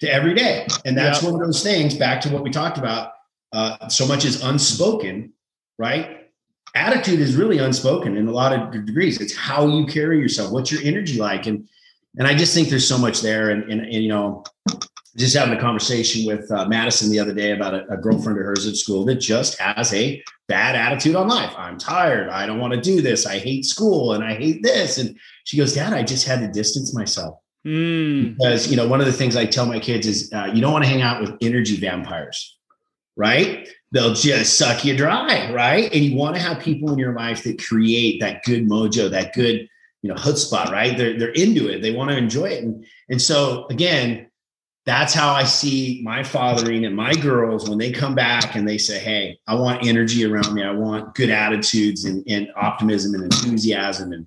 [0.00, 0.66] to every day.
[0.84, 1.30] And that's yeah.
[1.30, 3.12] one of those things, back to what we talked about,
[3.52, 5.32] uh, so much is unspoken,
[5.78, 6.17] right?
[6.78, 9.20] Attitude is really unspoken in a lot of degrees.
[9.20, 10.52] It's how you carry yourself.
[10.52, 11.46] What's your energy like?
[11.46, 11.68] And
[12.16, 13.50] and I just think there's so much there.
[13.50, 14.44] And and, and you know,
[15.16, 18.44] just having a conversation with uh, Madison the other day about a, a, girlfriend of
[18.44, 21.52] hers at school that just has a bad attitude on life.
[21.56, 22.28] I'm tired.
[22.28, 23.26] I don't want to do this.
[23.26, 24.98] I hate school and I hate this.
[24.98, 27.40] And she goes, Dad, I just had to distance myself.
[27.66, 28.36] Mm.
[28.36, 30.72] Because you know, one of the things I tell my kids is uh, you don't
[30.72, 32.56] want to hang out with energy vampires,
[33.16, 33.68] right?
[33.92, 35.92] They'll just suck you dry, right?
[35.92, 39.32] And you want to have people in your life that create that good mojo, that
[39.32, 39.68] good,
[40.02, 40.96] you know, chutzpah, right?
[40.96, 41.82] They're they're into it.
[41.82, 42.64] They want to enjoy it.
[42.64, 44.28] And and so again,
[44.88, 48.78] that's how I see my fathering and my girls when they come back and they
[48.78, 50.62] say, Hey, I want energy around me.
[50.62, 54.14] I want good attitudes and, and optimism and enthusiasm.
[54.14, 54.26] And,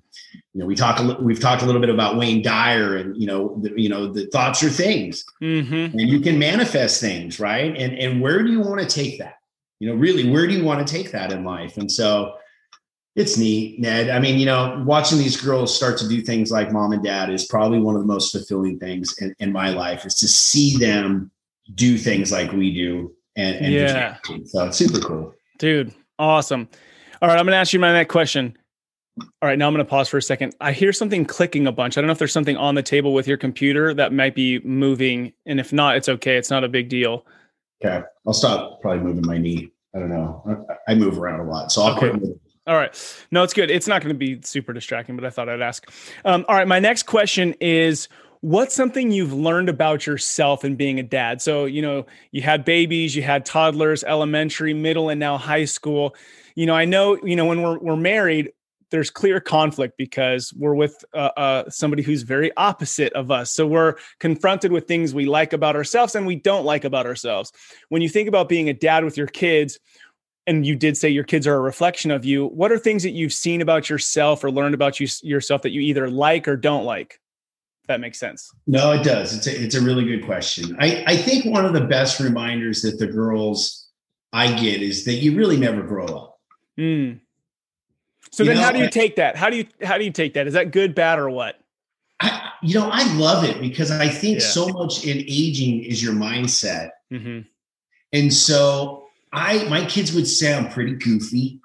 [0.52, 3.58] you know, we talk, we've talked a little bit about Wayne Dyer and, you know,
[3.60, 5.98] the, you know, the thoughts are things mm-hmm.
[5.98, 7.40] and you can manifest things.
[7.40, 7.76] Right.
[7.76, 9.41] And, and where do you want to take that?
[9.82, 11.76] You know, really, where do you want to take that in life?
[11.76, 12.34] And so
[13.16, 14.10] it's neat, Ned.
[14.10, 17.30] I mean, you know, watching these girls start to do things like mom and dad
[17.30, 20.76] is probably one of the most fulfilling things in, in my life is to see
[20.76, 21.32] them
[21.74, 23.12] do things like we do.
[23.34, 25.34] And, and yeah, so it's super cool.
[25.58, 26.68] Dude, awesome.
[27.20, 28.56] All right, I'm going to ask you my next question.
[29.18, 30.54] All right, now I'm going to pause for a second.
[30.60, 31.98] I hear something clicking a bunch.
[31.98, 34.60] I don't know if there's something on the table with your computer that might be
[34.60, 35.32] moving.
[35.44, 36.36] And if not, it's okay.
[36.36, 37.26] It's not a big deal.
[37.84, 38.06] Okay.
[38.24, 39.71] I'll stop probably moving my knee.
[39.94, 40.66] I don't know.
[40.88, 41.70] I, move around a lot.
[41.70, 42.10] So I'll okay.
[42.10, 42.40] quit.
[42.66, 43.16] All right.
[43.30, 43.70] No, it's good.
[43.70, 45.90] It's not going to be super distracting, but I thought I'd ask.
[46.24, 46.66] Um, all right.
[46.66, 48.08] My next question is
[48.40, 51.42] what's something you've learned about yourself and being a dad?
[51.42, 56.14] So, you know, you had babies, you had toddlers, elementary, middle, and now high school.
[56.54, 58.52] You know, I know, you know, when we're, we're married,
[58.92, 63.52] there's clear conflict because we're with uh, uh, somebody who's very opposite of us.
[63.52, 67.50] So we're confronted with things we like about ourselves and we don't like about ourselves.
[67.88, 69.80] When you think about being a dad with your kids,
[70.46, 73.10] and you did say your kids are a reflection of you, what are things that
[73.10, 76.84] you've seen about yourself or learned about you, yourself that you either like or don't
[76.84, 77.20] like?
[77.82, 78.50] If that makes sense.
[78.66, 79.34] No, it does.
[79.36, 80.76] It's a, it's a really good question.
[80.80, 83.88] I, I think one of the best reminders that the girls
[84.32, 86.40] I get is that you really never grow up.
[86.78, 87.21] Mm
[88.32, 89.36] So you then know, how do you take that?
[89.36, 90.46] How do you how do you take that?
[90.46, 91.60] Is that good, bad, or what?
[92.20, 94.46] I, you know, I love it because I think yeah.
[94.46, 96.90] so much in aging is your mindset.
[97.12, 97.40] Mm-hmm.
[98.12, 101.61] And so I my kids would say I'm pretty goofy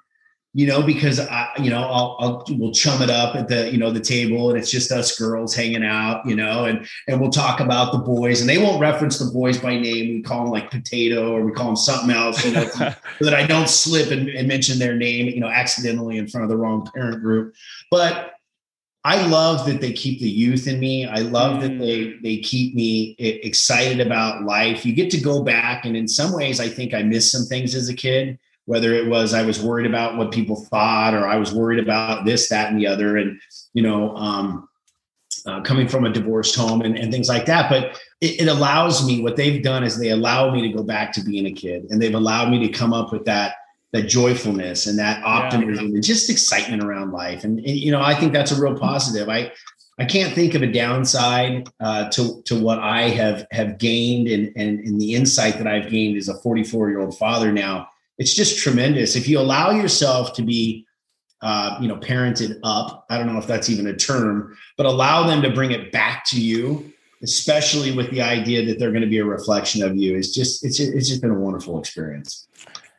[0.58, 3.78] you know, because I, you know, I'll, I'll, we'll chum it up at the, you
[3.78, 7.30] know, the table and it's just us girls hanging out, you know, and, and we'll
[7.30, 10.14] talk about the boys and they won't reference the boys by name.
[10.14, 13.34] We call them like potato or we call them something else, you know, so that
[13.34, 16.56] I don't slip and, and mention their name, you know, accidentally in front of the
[16.56, 17.54] wrong parent group.
[17.88, 18.32] But
[19.04, 21.06] I love that they keep the youth in me.
[21.06, 22.22] I love that they mm.
[22.22, 24.84] they keep me excited about life.
[24.84, 27.76] You get to go back, and in some ways, I think I missed some things
[27.76, 31.36] as a kid whether it was I was worried about what people thought or I
[31.36, 33.16] was worried about this, that, and the other.
[33.16, 33.40] And,
[33.72, 34.68] you know, um,
[35.46, 37.70] uh, coming from a divorced home and, and things like that.
[37.70, 41.12] But it, it, allows me, what they've done is they allow me to go back
[41.14, 43.54] to being a kid and they've allowed me to come up with that,
[43.92, 45.94] that joyfulness and that optimism yeah.
[45.94, 47.44] and just excitement around life.
[47.44, 49.30] And, and, you know, I think that's a real positive.
[49.30, 49.50] I,
[49.98, 54.52] I can't think of a downside uh, to to what I have have gained and,
[54.54, 58.34] and and the insight that I've gained as a 44 year old father now it's
[58.34, 59.16] just tremendous.
[59.16, 60.86] If you allow yourself to be,
[61.40, 65.26] uh, you know, parented up, I don't know if that's even a term, but allow
[65.26, 69.08] them to bring it back to you, especially with the idea that they're going to
[69.08, 70.16] be a reflection of you.
[70.16, 72.48] It's just, it's, it's just been a wonderful experience.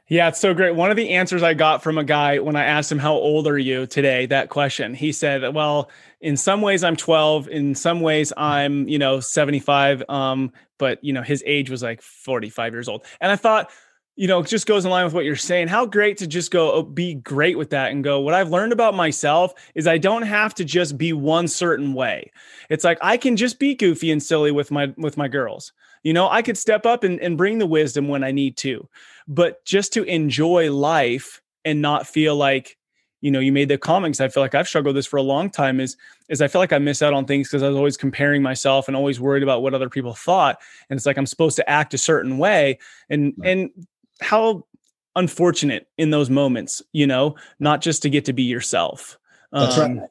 [0.07, 0.73] Yeah, it's so great.
[0.73, 3.45] One of the answers I got from a guy when I asked him, How old
[3.45, 4.25] are you today?
[4.25, 8.97] That question, he said, Well, in some ways I'm 12, in some ways I'm, you
[8.97, 10.01] know, 75.
[10.09, 13.05] Um, but you know, his age was like 45 years old.
[13.21, 13.69] And I thought,
[14.19, 15.69] you know, it just goes in line with what you're saying.
[15.69, 18.73] How great to just go oh, be great with that and go, what I've learned
[18.73, 22.29] about myself is I don't have to just be one certain way.
[22.69, 25.71] It's like I can just be goofy and silly with my with my girls.
[26.03, 28.89] You know, I could step up and, and bring the wisdom when I need to.
[29.29, 32.77] But just to enjoy life and not feel like,
[33.21, 34.19] you know, you made the comments.
[34.19, 35.95] I feel like I've struggled with this for a long time is
[36.27, 38.89] is I feel like I miss out on things because I was always comparing myself
[38.89, 40.59] and always worried about what other people thought.
[40.89, 42.79] And it's like I'm supposed to act a certain way.
[43.09, 43.51] And right.
[43.51, 43.69] and
[44.21, 44.65] how
[45.15, 49.17] unfortunate in those moments, you know, not just to get to be yourself.
[49.51, 50.09] That's um, right.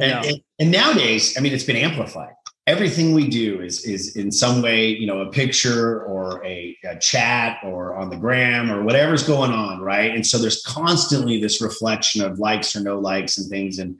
[0.00, 2.32] And, and, and, nowadays, I mean, it's been amplified.
[2.66, 6.96] Everything we do is is in some way, you know, a picture or a, a
[6.98, 10.14] chat or on the gram or whatever's going on, right?
[10.14, 13.80] And so there's constantly this reflection of likes or no likes and things.
[13.80, 13.98] And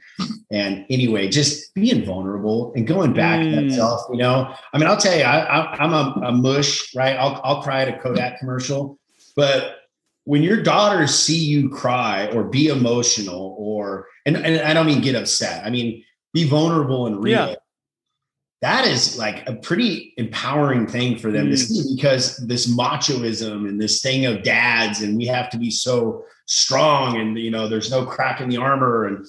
[0.53, 3.51] and anyway, just being vulnerable and going back mm.
[3.51, 4.55] to that self, you know.
[4.73, 7.17] I mean, I'll tell you, I, am a, a mush, right?
[7.17, 8.97] I'll I'll cry at a Kodak commercial
[9.37, 9.79] but
[10.25, 15.01] when your daughters see you cry or be emotional or and, and I don't mean
[15.01, 17.49] get upset, I mean be vulnerable and real.
[17.49, 17.55] Yeah.
[18.61, 21.51] That is like a pretty empowering thing for them mm.
[21.51, 25.71] to see because this machoism and this thing of dads and we have to be
[25.71, 29.27] so strong and you know there's no crack in the armor and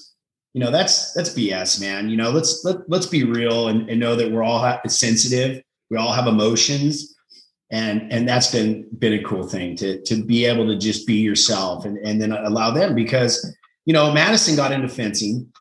[0.54, 2.10] you know that's that's BS, man.
[2.10, 5.64] You know let's let, let's be real and, and know that we're all sensitive.
[5.90, 7.13] We all have emotions
[7.72, 11.16] and and that's been been a cool thing to to be able to just be
[11.16, 15.52] yourself and and then allow them because you know Madison got into fencing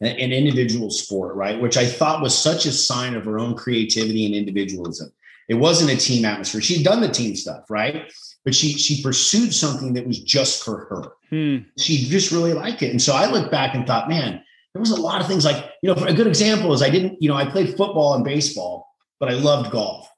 [0.00, 4.26] an individual sport right which I thought was such a sign of her own creativity
[4.26, 5.12] and individualism.
[5.48, 6.60] It wasn't a team atmosphere.
[6.60, 8.10] She'd done the team stuff right
[8.44, 11.12] but she she pursued something that was just for her.
[11.30, 11.64] Hmm.
[11.78, 12.90] she just really liked it.
[12.90, 14.42] And so I looked back and thought man
[14.74, 17.20] there was a lot of things like you know a good example is I didn't
[17.20, 18.88] you know I played football and baseball
[19.20, 20.08] but I loved golf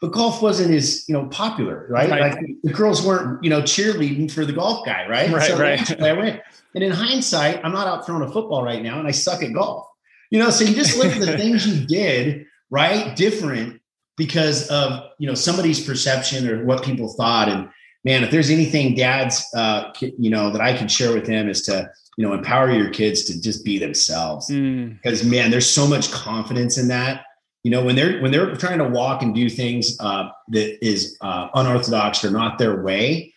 [0.00, 2.10] but golf wasn't as you know popular, right?
[2.10, 2.32] right.
[2.32, 5.30] Like the girls weren't you know cheerleading for the golf guy, right?
[5.30, 6.02] Right, so right.
[6.02, 6.42] I went.
[6.74, 9.52] And in hindsight, I'm not out throwing a football right now, and I suck at
[9.54, 9.86] golf.
[10.30, 13.80] You know, so you just look at the things you did right different
[14.16, 17.48] because of you know somebody's perception or what people thought.
[17.48, 17.70] And
[18.04, 21.62] man, if there's anything dads, uh, you know, that I can share with them is
[21.62, 24.50] to you know empower your kids to just be themselves.
[24.50, 25.00] Mm.
[25.02, 27.25] Because man, there's so much confidence in that
[27.66, 31.18] you know when they're when they're trying to walk and do things uh, that is
[31.20, 33.34] uh, unorthodox or not their way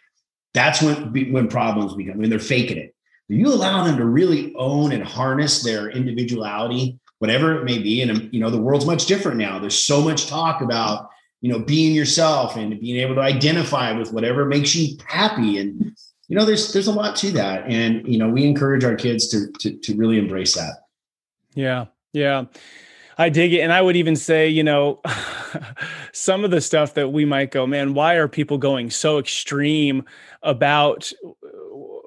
[0.54, 2.94] that's when when problems become when they're faking it.
[3.28, 8.32] You allow them to really own and harness their individuality whatever it may be and
[8.32, 9.58] you know the world's much different now.
[9.58, 11.10] There's so much talk about
[11.42, 15.96] you know being yourself and being able to identify with whatever makes you happy and
[16.28, 19.28] you know there's there's a lot to that and you know we encourage our kids
[19.30, 20.76] to to, to really embrace that.
[21.56, 22.46] Yeah yeah
[23.20, 23.60] I dig it.
[23.60, 25.02] And I would even say, you know,
[26.14, 30.06] some of the stuff that we might go, man, why are people going so extreme
[30.42, 31.30] about uh,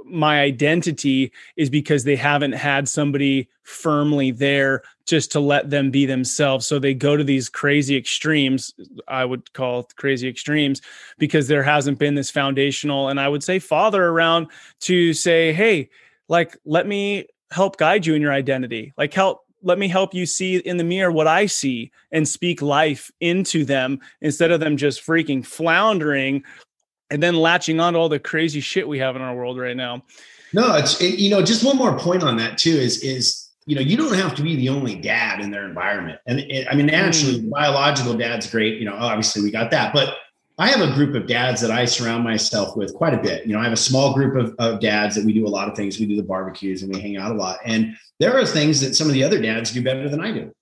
[0.07, 6.07] my identity is because they haven't had somebody firmly there just to let them be
[6.07, 6.67] themselves.
[6.67, 8.73] So they go to these crazy extremes,
[9.07, 10.81] I would call crazy extremes,
[11.19, 14.47] because there hasn't been this foundational and I would say father around
[14.81, 15.91] to say, hey,
[16.29, 20.27] like let me help guide you in your identity like help let me help you
[20.27, 24.77] see in the mirror what I see and speak life into them instead of them
[24.77, 26.45] just freaking floundering
[27.11, 29.77] and then latching on to all the crazy shit we have in our world right
[29.77, 30.03] now.
[30.53, 33.75] No, it's it, you know just one more point on that too is is you
[33.75, 36.75] know you don't have to be the only dad in their environment, and it, I
[36.75, 37.51] mean naturally mm.
[37.51, 38.79] biological dad's great.
[38.79, 40.17] You know, obviously we got that, but
[40.59, 43.47] I have a group of dads that I surround myself with quite a bit.
[43.47, 45.69] You know, I have a small group of, of dads that we do a lot
[45.69, 45.99] of things.
[45.99, 47.59] We do the barbecues and we hang out a lot.
[47.65, 50.53] And there are things that some of the other dads do better than I do.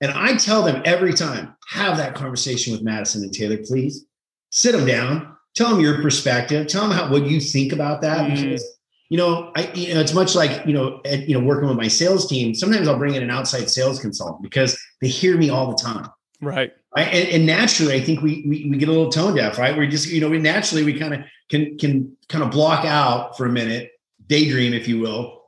[0.00, 4.06] And I tell them every time, have that conversation with Madison and Taylor, please.
[4.50, 8.30] Sit them down, tell them your perspective, tell them how what you think about that.
[8.30, 8.34] Mm.
[8.34, 8.78] Because,
[9.10, 11.76] you know, I you know, it's much like, you know, at, you know, working with
[11.76, 12.54] my sales team.
[12.54, 16.08] Sometimes I'll bring in an outside sales consultant because they hear me all the time.
[16.40, 16.72] Right.
[16.96, 17.06] Right?
[17.06, 19.76] And, and, naturally, I think we, we, we get a little tone deaf, right?
[19.76, 23.36] We're just you know we naturally we kind of can can kind of block out
[23.36, 23.92] for a minute,
[24.26, 25.44] daydream, if you will,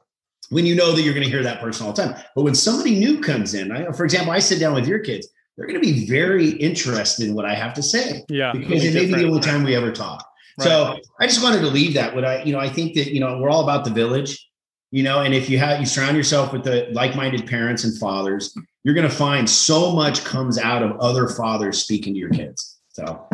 [0.50, 2.22] when you know that you're going to hear that person all the time.
[2.37, 5.28] But when somebody new comes in, I, for example, I sit down with your kids,
[5.57, 8.24] they're going to be very interested in what I have to say.
[8.28, 10.24] Yeah, because it may be the only time we ever talk.
[10.59, 10.64] Right.
[10.64, 12.14] So I just wanted to leave that.
[12.14, 14.48] What I you know I think that you know we're all about the village
[14.92, 18.57] you know and if you have you surround yourself with the like-minded parents and fathers
[18.85, 22.79] you're going to find so much comes out of other fathers speaking to your kids.
[22.88, 23.27] So.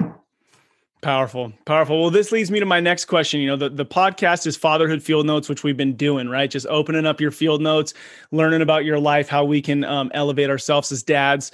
[1.01, 2.01] Powerful powerful.
[2.01, 3.41] Well this leads me to my next question.
[3.41, 6.51] You know the, the podcast is fatherhood field notes which we've been doing right?
[6.51, 7.95] Just opening up your field notes
[8.33, 11.53] learning about your life how we can um, elevate ourselves as dads.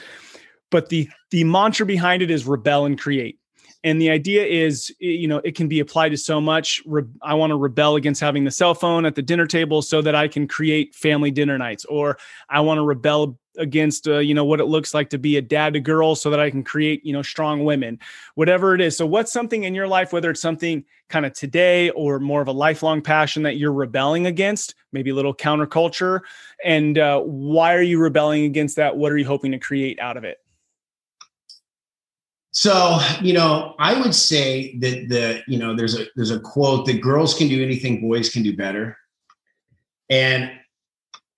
[0.70, 3.38] But the the mantra behind it is rebel and create
[3.84, 6.82] and the idea is you know it can be applied to so much.
[7.22, 10.14] I want to rebel against having the cell phone at the dinner table so that
[10.14, 11.84] i can create family dinner nights.
[11.84, 12.18] Or
[12.48, 15.42] i want to rebel against uh, you know what it looks like to be a
[15.42, 18.00] dad to girls so that i can create you know strong women
[18.34, 18.96] whatever it is.
[18.96, 22.48] So what's something in your life whether it's something kind of today or more of
[22.48, 26.20] a lifelong passion that you're rebelling against maybe a little counterculture
[26.64, 28.96] and uh, why are you rebelling against that?
[28.96, 30.38] What are you hoping to create out of it
[32.54, 36.86] so, you know, I would say that the, you know, there's a there's a quote
[36.86, 38.96] that girls can do anything boys can do better.
[40.08, 40.52] And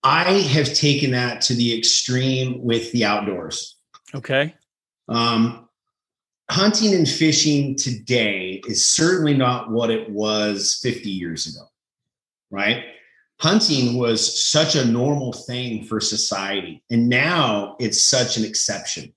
[0.03, 3.77] I have taken that to the extreme with the outdoors.
[4.13, 4.53] Okay.
[5.09, 5.67] Um,
[6.51, 11.65] hunting and fishing today is certainly not what it was 50 years ago,
[12.51, 12.83] right?
[13.39, 19.13] Hunting was such a normal thing for society, and now it's such an exception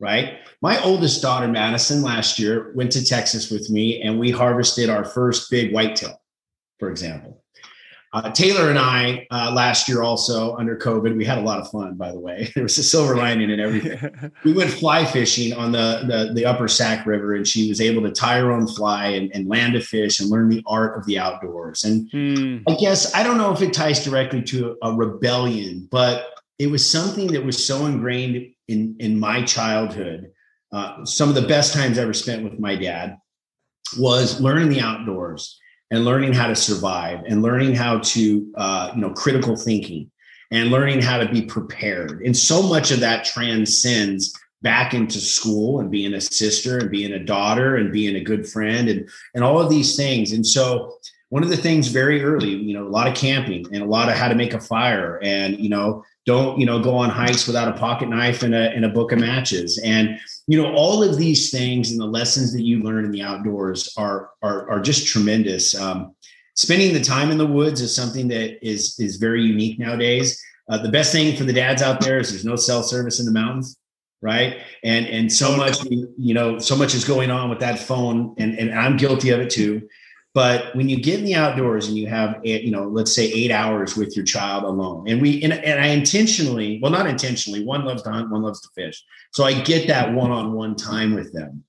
[0.00, 0.38] right?
[0.60, 5.04] My oldest daughter, Madison, last year went to Texas with me and we harvested our
[5.04, 6.20] first big whitetail,
[6.78, 7.44] for example.
[8.14, 11.68] Uh, Taylor and I uh, last year also under COVID, we had a lot of
[11.68, 11.96] fun.
[11.96, 14.32] By the way, there was a silver lining and everything.
[14.44, 18.02] we went fly fishing on the, the, the Upper Sac River, and she was able
[18.02, 21.04] to tie her own fly and, and land a fish and learn the art of
[21.06, 21.82] the outdoors.
[21.82, 22.58] And hmm.
[22.68, 26.88] I guess I don't know if it ties directly to a rebellion, but it was
[26.88, 30.30] something that was so ingrained in in my childhood.
[30.72, 33.16] Uh, some of the best times I ever spent with my dad
[33.98, 35.58] was learning the outdoors
[35.90, 40.10] and learning how to survive and learning how to uh, you know critical thinking
[40.50, 45.80] and learning how to be prepared and so much of that transcends back into school
[45.80, 49.44] and being a sister and being a daughter and being a good friend and and
[49.44, 50.96] all of these things and so
[51.28, 54.08] one of the things very early you know a lot of camping and a lot
[54.08, 57.46] of how to make a fire and you know don't you know go on hikes
[57.46, 59.78] without a pocket knife and a, and a book of matches.
[59.84, 63.22] And you know all of these things and the lessons that you learn in the
[63.22, 65.74] outdoors are are, are just tremendous.
[65.74, 66.14] Um,
[66.54, 70.42] spending the time in the woods is something that is is very unique nowadays.
[70.70, 73.26] Uh, the best thing for the dads out there is there's no cell service in
[73.26, 73.76] the mountains
[74.22, 74.62] right?
[74.82, 78.58] And and so much you know so much is going on with that phone and
[78.58, 79.86] and i'm guilty of it too
[80.34, 83.50] but when you get in the outdoors and you have, you know, let's say eight
[83.50, 87.84] hours with your child alone, and we and, and I intentionally, well, not intentionally, one
[87.84, 91.64] loves to hunt, one loves to fish, so I get that one-on-one time with them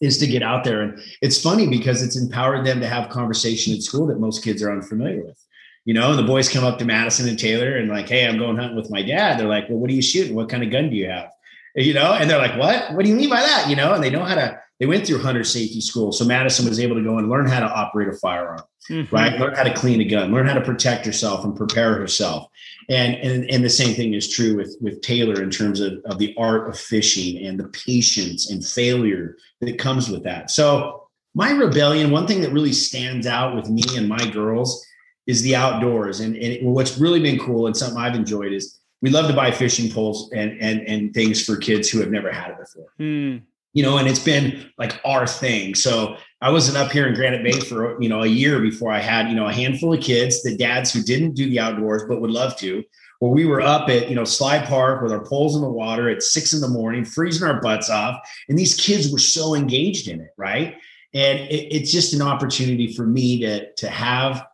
[0.00, 0.82] is to get out there.
[0.82, 4.60] And it's funny because it's empowered them to have conversation at school that most kids
[4.62, 5.38] are unfamiliar with.
[5.84, 8.38] You know, and the boys come up to Madison and Taylor and like, hey, I'm
[8.38, 9.38] going hunting with my dad.
[9.38, 10.34] They're like, well, what are you shooting?
[10.34, 11.30] What kind of gun do you have?
[11.74, 12.94] You know, and they're like, what?
[12.94, 13.68] What do you mean by that?
[13.68, 16.10] You know, and they know how to they went through hunter safety school.
[16.10, 19.14] So Madison was able to go and learn how to operate a firearm, mm-hmm.
[19.14, 19.38] right?
[19.38, 22.48] Learn how to clean a gun, learn how to protect herself and prepare herself.
[22.88, 26.18] And, and, and the same thing is true with, with Taylor in terms of, of
[26.18, 30.50] the art of fishing and the patience and failure that comes with that.
[30.50, 34.84] So my rebellion, one thing that really stands out with me and my girls
[35.28, 36.18] is the outdoors.
[36.18, 39.36] And, and it, what's really been cool and something I've enjoyed is we love to
[39.36, 42.88] buy fishing poles and, and, and things for kids who have never had it before.
[42.98, 43.42] Mm
[43.72, 45.74] you know, and it's been like our thing.
[45.74, 48.98] So I wasn't up here in Granite Bay for you know a year before I
[48.98, 52.20] had you know a handful of kids, the dads who didn't do the outdoors but
[52.20, 52.84] would love to.
[53.20, 56.10] Where we were up at you know Slide Park with our poles in the water
[56.10, 58.18] at six in the morning, freezing our butts off,
[58.48, 60.74] and these kids were so engaged in it, right?
[61.14, 64.44] And it, it's just an opportunity for me to to have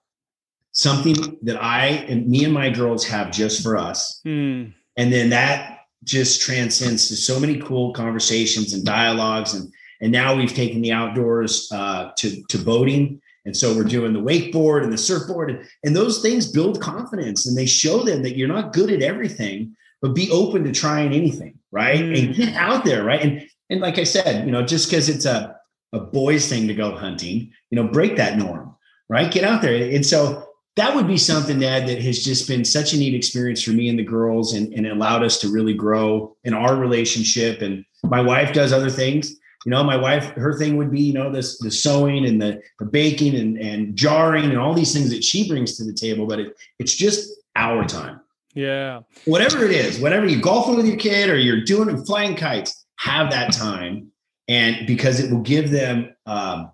[0.72, 4.72] something that I and me and my girls have just for us, mm.
[4.96, 5.77] and then that
[6.08, 9.54] just transcends to so many cool conversations and dialogues.
[9.54, 13.20] And and now we've taken the outdoors uh, to to boating.
[13.44, 15.50] And so we're doing the wakeboard and the surfboard.
[15.50, 19.02] And, and those things build confidence and they show them that you're not good at
[19.02, 22.00] everything but be open to trying anything right?
[22.00, 22.18] Mm.
[22.18, 23.20] and get out there right?
[23.20, 25.56] And and like i said you know just because it's a
[25.92, 28.68] a boys thing to go hunting you know break that norm
[29.08, 29.30] right?
[29.30, 29.90] Get out there.
[29.94, 30.47] And so
[30.78, 33.88] that would be something Ned, that has just been such a neat experience for me
[33.88, 37.62] and the girls and, and allowed us to really grow in our relationship.
[37.62, 39.34] And my wife does other things.
[39.66, 42.62] You know, my wife, her thing would be, you know, this the sewing and the,
[42.78, 46.26] the baking and, and jarring and all these things that she brings to the table,
[46.26, 48.20] but it, it's just our time.
[48.54, 49.00] Yeah.
[49.24, 52.86] Whatever it is, whatever you're golfing with your kid or you're doing and flying kites,
[53.00, 54.12] have that time.
[54.46, 56.70] And because it will give them um,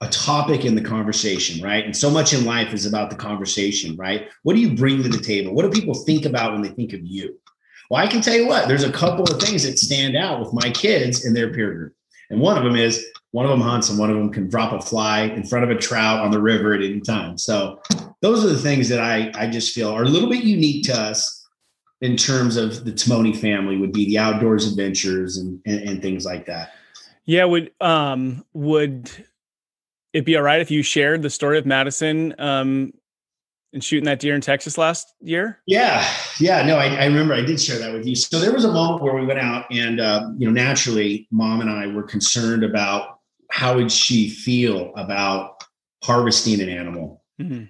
[0.00, 1.84] a topic in the conversation, right?
[1.84, 4.28] And so much in life is about the conversation, right?
[4.42, 5.54] What do you bring to the table?
[5.54, 7.38] What do people think about when they think of you?
[7.88, 10.52] Well, I can tell you what, there's a couple of things that stand out with
[10.52, 11.94] my kids in their peer group.
[12.30, 14.72] And one of them is one of them hunts and one of them can drop
[14.72, 17.38] a fly in front of a trout on the river at any time.
[17.38, 17.80] So
[18.20, 20.98] those are the things that I, I just feel are a little bit unique to
[20.98, 21.46] us
[22.00, 26.24] in terms of the Timone family would be the outdoors adventures and, and, and things
[26.24, 26.72] like that.
[27.24, 27.44] Yeah.
[27.44, 29.10] Would, um, would,
[30.16, 32.90] it'd be all right if you shared the story of Madison um,
[33.74, 35.60] and shooting that deer in Texas last year?
[35.66, 36.08] Yeah,
[36.40, 36.64] yeah.
[36.64, 38.16] No, I, I, remember I did share that with you.
[38.16, 41.60] So there was a moment where we went out, and uh, you know, naturally, mom
[41.60, 43.18] and I were concerned about
[43.50, 45.62] how would she feel about
[46.02, 47.64] harvesting an animal, mm-hmm.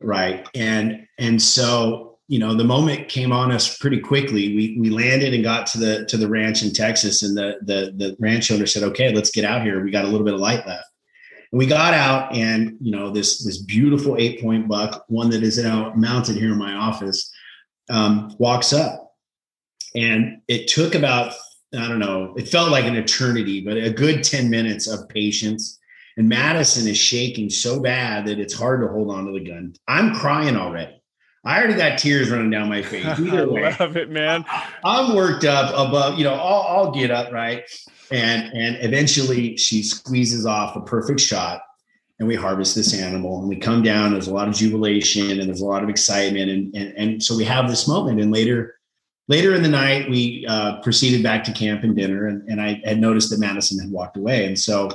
[0.00, 0.48] right?
[0.54, 4.56] And and so you know, the moment came on us pretty quickly.
[4.56, 7.92] We we landed and got to the to the ranch in Texas, and the the
[7.94, 9.84] the ranch owner said, "Okay, let's get out here.
[9.84, 10.86] We got a little bit of light left."
[11.52, 15.42] And we got out, and you know this this beautiful eight point buck, one that
[15.42, 17.32] is now mounted here in my office,
[17.88, 19.14] um, walks up,
[19.94, 21.34] and it took about
[21.74, 25.78] I don't know, it felt like an eternity, but a good ten minutes of patience.
[26.16, 29.74] And Madison is shaking so bad that it's hard to hold on to the gun.
[29.88, 31.00] I'm crying already.
[31.44, 33.06] I already got tears running down my face.
[33.06, 34.44] Either way, I love it, man.
[34.84, 37.62] I'm worked up above, you know, I'll, I'll get up, right?
[38.10, 41.62] And and eventually she squeezes off a perfect shot
[42.18, 44.12] and we harvest this animal and we come down.
[44.12, 47.36] There's a lot of jubilation and there's a lot of excitement and and, and so
[47.36, 48.20] we have this moment.
[48.20, 48.76] And later
[49.28, 52.80] later in the night we uh, proceeded back to camp and dinner and, and i
[52.84, 54.46] had noticed that madison had walked away.
[54.46, 54.90] And so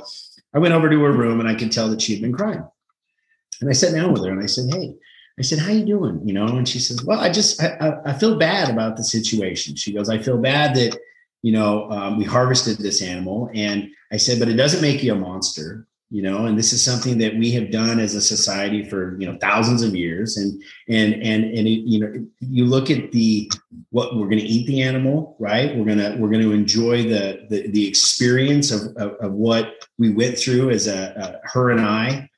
[0.54, 2.64] i went over to her room and i could tell that she had been crying.
[3.60, 4.94] And i sat down with her and i said hey
[5.38, 6.20] i said how you doing?
[6.24, 9.74] You know and she says well i just I, I feel bad about the situation.
[9.74, 10.98] She goes i feel bad that
[11.42, 13.50] you know, um, we harvested this animal.
[13.54, 16.84] And I said, but it doesn't make you a monster, you know, and this is
[16.84, 20.36] something that we have done as a society for, you know, thousands of years.
[20.36, 23.50] And, and, and, and, it, you know, you look at the,
[23.90, 25.76] what we're going to eat the animal, right?
[25.76, 29.86] We're going to, we're going to enjoy the, the, the experience of, of, of, what
[29.98, 32.28] we went through as a, a, her and I.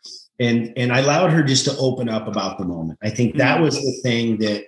[0.41, 2.99] And, and I allowed her just to open up about the moment.
[3.03, 3.65] I think that mm-hmm.
[3.65, 4.65] was the thing that,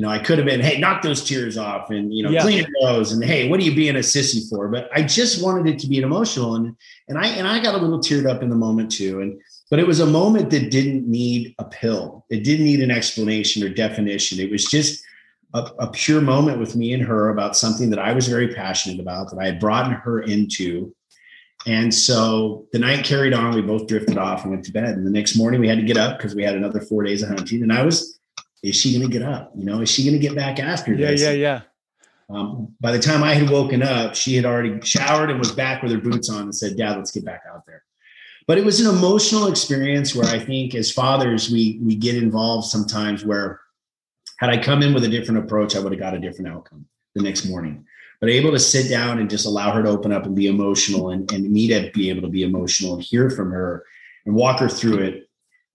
[0.00, 2.40] you know, I could have been, hey, knock those tears off and, you know, yeah.
[2.40, 4.66] clean your nose and hey, what are you being a sissy for?
[4.66, 6.74] But I just wanted it to be an emotional and
[7.08, 9.20] and I and I got a little teared up in the moment too.
[9.20, 9.38] And
[9.68, 12.24] but it was a moment that didn't need a pill.
[12.30, 14.40] It didn't need an explanation or definition.
[14.40, 15.04] It was just
[15.52, 19.00] a, a pure moment with me and her about something that I was very passionate
[19.00, 20.94] about, that I had brought her into.
[21.66, 23.54] And so the night carried on.
[23.54, 24.96] We both drifted off and went to bed.
[24.96, 27.22] And the next morning we had to get up because we had another four days
[27.22, 27.62] of hunting.
[27.62, 28.18] And I was
[28.62, 29.52] is she going to get up?
[29.56, 31.22] You know, is she going to get back after yeah, this?
[31.22, 31.60] Yeah, yeah,
[32.30, 35.82] um, by the time I had woken up, she had already showered and was back
[35.82, 37.82] with her boots on and said, Dad, let's get back out there.
[38.46, 42.66] But it was an emotional experience where I think as fathers, we we get involved
[42.66, 43.60] sometimes where
[44.38, 46.86] had I come in with a different approach, I would have got a different outcome
[47.14, 47.84] the next morning.
[48.20, 51.10] But able to sit down and just allow her to open up and be emotional
[51.10, 53.84] and, and me to be able to be emotional and hear from her
[54.26, 55.29] and walk her through it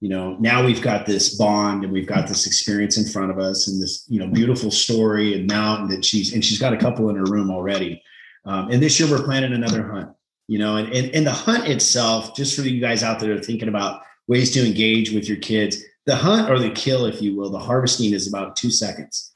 [0.05, 3.39] you know now we've got this bond and we've got this experience in front of
[3.39, 6.77] us and this you know beautiful story and mountain that she's and she's got a
[6.77, 8.03] couple in her room already.
[8.45, 10.15] Um, and this year we're planning another hunt
[10.47, 13.67] you know and, and and the hunt itself just for you guys out there thinking
[13.67, 17.49] about ways to engage with your kids the hunt or the kill if you will
[17.49, 19.34] the harvesting is about two seconds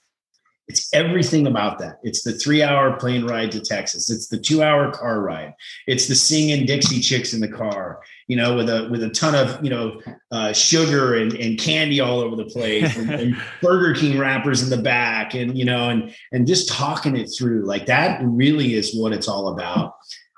[0.70, 2.00] It's everything about that.
[2.04, 4.12] It's the three hour plane ride to Texas.
[4.12, 5.56] It's the two hour car ride.
[5.88, 9.34] It's the singing Dixie Chicks in the car, you know, with a with a ton
[9.34, 10.00] of you know
[10.32, 14.70] uh, sugar and, and candy all over the place, and, and Burger King wrappers in
[14.70, 18.96] the back, and you know, and and just talking it through like that really is
[18.96, 19.96] what it's all about.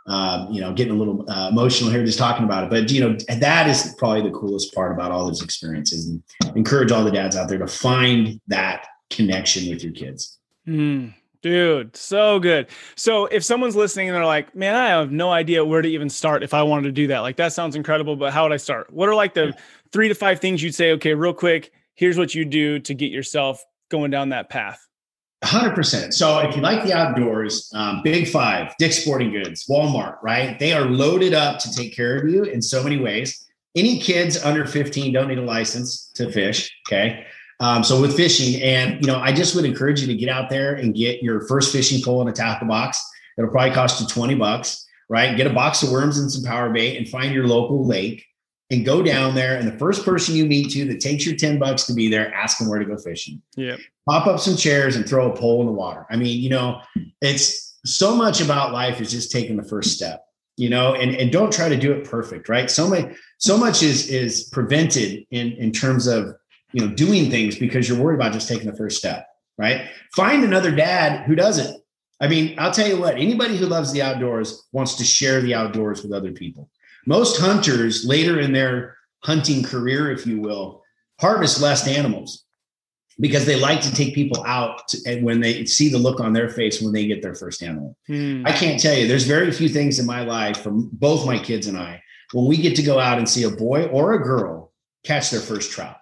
[0.08, 3.02] Um, you know, getting a little uh, emotional here just talking about it, but you
[3.02, 6.08] know, that is probably the coolest part about all those experiences.
[6.08, 6.24] And
[6.56, 10.40] encourage all the dads out there to find that connection with your kids.
[10.68, 12.68] Mm, dude, so good.
[12.96, 16.10] So if someone's listening and they're like, man, I have no idea where to even
[16.10, 17.20] start if I wanted to do that.
[17.20, 18.92] Like that sounds incredible, but how would I start?
[18.92, 19.54] What are like the
[19.92, 23.12] three to five things you'd say, okay, real quick, here's what you do to get
[23.12, 24.88] yourself going down that path?
[25.44, 26.14] 100%.
[26.14, 30.58] So if you like the outdoors, um, Big Five, Dick's Sporting Goods, Walmart, right?
[30.60, 33.48] They are loaded up to take care of you in so many ways.
[33.76, 36.72] Any kids under 15 don't need a license to fish.
[36.88, 37.26] Okay.
[37.62, 40.50] Um, so with fishing, and you know, I just would encourage you to get out
[40.50, 43.00] there and get your first fishing pole and a tackle box.
[43.38, 45.38] It'll probably cost you 20 bucks, right?
[45.38, 48.26] Get a box of worms and some power bait and find your local lake
[48.72, 49.58] and go down there.
[49.58, 52.34] And the first person you meet to that takes your 10 bucks to be there,
[52.34, 53.40] ask them where to go fishing.
[53.56, 53.78] Yeah.
[54.10, 56.08] Pop up some chairs and throw a pole in the water.
[56.10, 56.82] I mean, you know,
[57.22, 60.26] it's so much about life is just taking the first step,
[60.58, 62.72] you know, and, and don't try to do it perfect, right?
[62.72, 66.36] So many, so much is is prevented in in terms of
[66.74, 69.28] you know doing things because you're worried about just taking the first step
[69.62, 69.90] right?
[70.16, 71.82] Find another dad who doesn't.
[72.20, 75.56] I mean i'll tell you what anybody who loves the outdoors wants to share the
[75.56, 76.70] outdoors with other people.
[77.08, 80.84] Most hunters later in their hunting career if you will
[81.20, 82.46] harvest less animals
[83.20, 86.34] because they like to take people out to, and when they see the look on
[86.34, 87.98] their face when they get their first animal.
[88.06, 88.44] Hmm.
[88.46, 91.66] i can't tell you there's very few things in my life from both my kids
[91.66, 92.02] and i
[92.34, 94.72] when we get to go out and see a boy or a girl
[95.04, 96.01] catch their first trout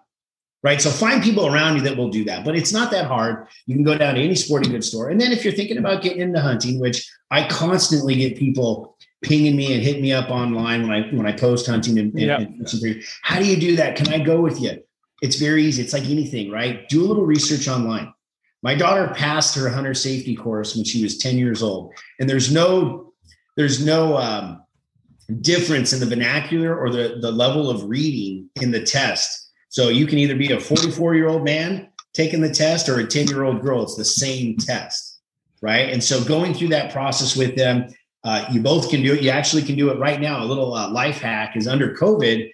[0.63, 0.81] right?
[0.81, 3.47] So find people around you that will do that, but it's not that hard.
[3.65, 5.09] You can go down to any sporting goods store.
[5.09, 9.55] And then if you're thinking about getting into hunting, which I constantly get people pinging
[9.55, 12.39] me and hitting me up online when I when I post hunting and, yep.
[12.39, 13.95] and how do you do that?
[13.95, 14.81] Can I go with you?
[15.21, 15.81] It's very easy.
[15.81, 16.87] It's like anything, right?
[16.87, 18.13] Do a little research online.
[18.61, 22.51] My daughter passed her hunter safety course when she was 10 years old, and there's
[22.51, 23.13] no
[23.55, 24.63] there's no um,
[25.41, 30.05] difference in the vernacular or the the level of reading in the test so you
[30.05, 33.43] can either be a 44 year old man taking the test or a 10 year
[33.43, 33.83] old girl.
[33.83, 35.21] It's the same test,
[35.61, 35.89] right?
[35.89, 37.87] And so going through that process with them,
[38.23, 39.21] uh, you both can do it.
[39.21, 40.43] You actually can do it right now.
[40.43, 42.51] A little uh, life hack is under COVID,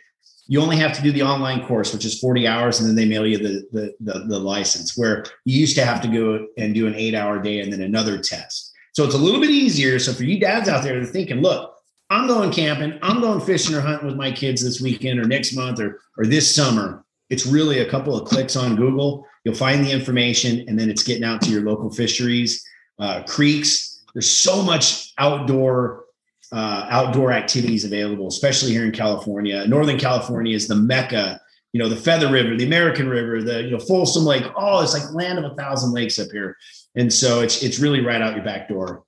[0.47, 3.05] you only have to do the online course, which is 40 hours, and then they
[3.05, 6.75] mail you the, the, the, the license, where you used to have to go and
[6.75, 8.71] do an eight hour day and then another test.
[8.93, 9.97] So it's a little bit easier.
[9.97, 11.73] So for you dads out there that are thinking, look,
[12.11, 15.55] I'm going camping, I'm going fishing or hunting with my kids this weekend or next
[15.55, 19.25] month or, or this summer it's really a couple of clicks on Google.
[19.43, 22.63] You'll find the information, and then it's getting out to your local fisheries,
[22.99, 24.03] uh, creeks.
[24.13, 26.05] There's so much outdoor
[26.51, 29.65] uh, outdoor activities available, especially here in California.
[29.67, 31.41] Northern California is the mecca.
[31.73, 34.45] You know, the Feather River, the American River, the you know Folsom Lake.
[34.55, 36.55] Oh, it's like land of a thousand lakes up here,
[36.95, 39.03] and so it's it's really right out your back door.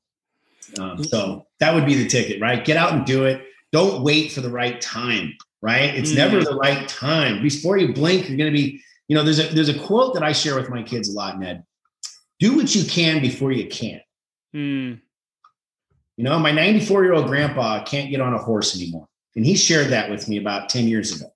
[0.80, 2.66] Um, so that would be the ticket, right?
[2.66, 3.42] Get out and do it.
[3.72, 5.96] Don't wait for the right time right?
[5.96, 6.18] It's mm.
[6.18, 7.42] never the right time.
[7.42, 10.24] Before you blink, you're going to be, you know, there's a there's a quote that
[10.24, 11.64] I share with my kids a lot, Ned.
[12.40, 14.02] Do what you can before you can.
[14.56, 15.02] Mm.
[16.18, 19.08] You know, my 94 year old grandpa can't get on a horse anymore.
[19.36, 21.32] And he shared that with me about 10 years ago.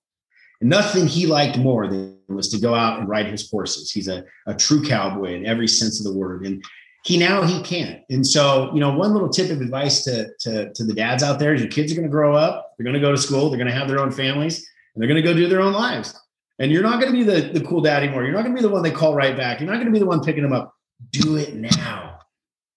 [0.60, 3.92] And nothing he liked more than was to go out and ride his horses.
[3.92, 6.46] He's a, a true cowboy in every sense of the word.
[6.46, 6.64] And
[7.04, 8.02] he now he can't.
[8.10, 11.38] And so, you know, one little tip of advice to, to, to the dads out
[11.38, 13.50] there is your kids are going to grow up, they're going to go to school,
[13.50, 14.58] they're going to have their own families,
[14.94, 16.18] and they're going to go do their own lives.
[16.58, 18.22] And you're not going to be the, the cool dad anymore.
[18.22, 19.58] You're not going to be the one they call right back.
[19.58, 20.74] You're not going to be the one picking them up.
[21.10, 22.12] Do it now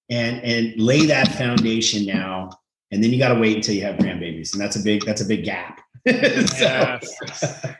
[0.10, 2.50] and and lay that foundation now.
[2.92, 4.54] And then you got to wait until you have grandbabies.
[4.54, 5.82] And that's a big, that's a big gap.
[6.48, 7.00] so.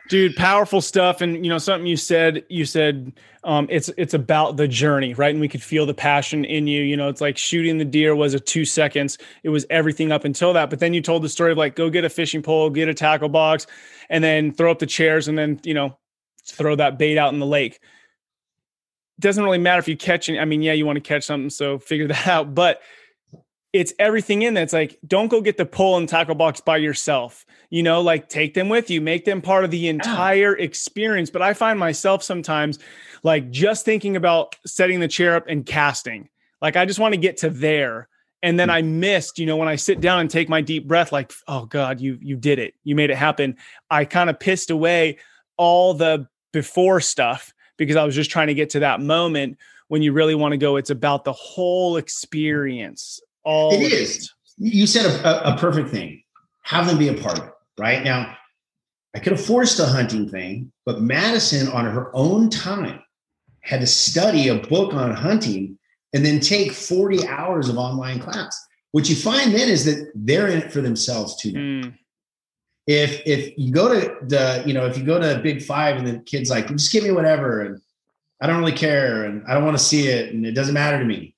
[0.08, 1.20] dude powerful stuff.
[1.20, 3.12] And you know something you said you said
[3.44, 5.30] um, it's it's about the journey right?
[5.30, 6.82] And we could feel the passion in you.
[6.82, 9.18] You know it's like shooting the deer was a two seconds.
[9.44, 10.70] It was everything up until that.
[10.70, 12.94] But then you told the story of like go get a fishing pole get a
[12.94, 13.66] tackle box
[14.10, 15.96] and then throw up the chairs and then you know
[16.44, 17.78] throw that bait out in the lake.
[19.20, 21.50] Doesn't really matter if you catch it i mean yeah you want to catch something
[21.50, 22.56] so figure that out.
[22.56, 22.80] But
[23.72, 27.44] it's everything in that's like don't go get the pole and tackle box by yourself.
[27.70, 31.30] You know like take them with you make them part of the entire experience.
[31.30, 32.78] But i find myself sometimes
[33.22, 36.28] like just thinking about setting the chair up and casting.
[36.62, 38.08] Like i just want to get to there.
[38.42, 38.74] And then hmm.
[38.74, 41.66] i missed you know when i sit down and take my deep breath like oh
[41.66, 42.74] god you you did it.
[42.84, 43.56] You made it happen.
[43.90, 45.18] I kind of pissed away
[45.56, 49.58] all the before stuff because i was just trying to get to that moment
[49.88, 53.20] when you really want to go, it's about the whole experience.
[53.46, 54.28] All it is.
[54.58, 56.22] You said a, a, perfect thing.
[56.64, 57.52] Have them be a part of it.
[57.78, 58.36] Right now,
[59.14, 63.00] I could have forced the hunting thing, but Madison, on her own time,
[63.60, 65.78] had to study a book on hunting
[66.12, 68.66] and then take 40 hours of online class.
[68.90, 71.52] What you find then is that they're in it for themselves too.
[71.52, 71.94] Mm.
[72.88, 76.06] If if you go to the, you know, if you go to Big Five and
[76.06, 77.80] the kid's like, just give me whatever, and
[78.40, 80.98] I don't really care, and I don't want to see it, and it doesn't matter
[80.98, 81.34] to me.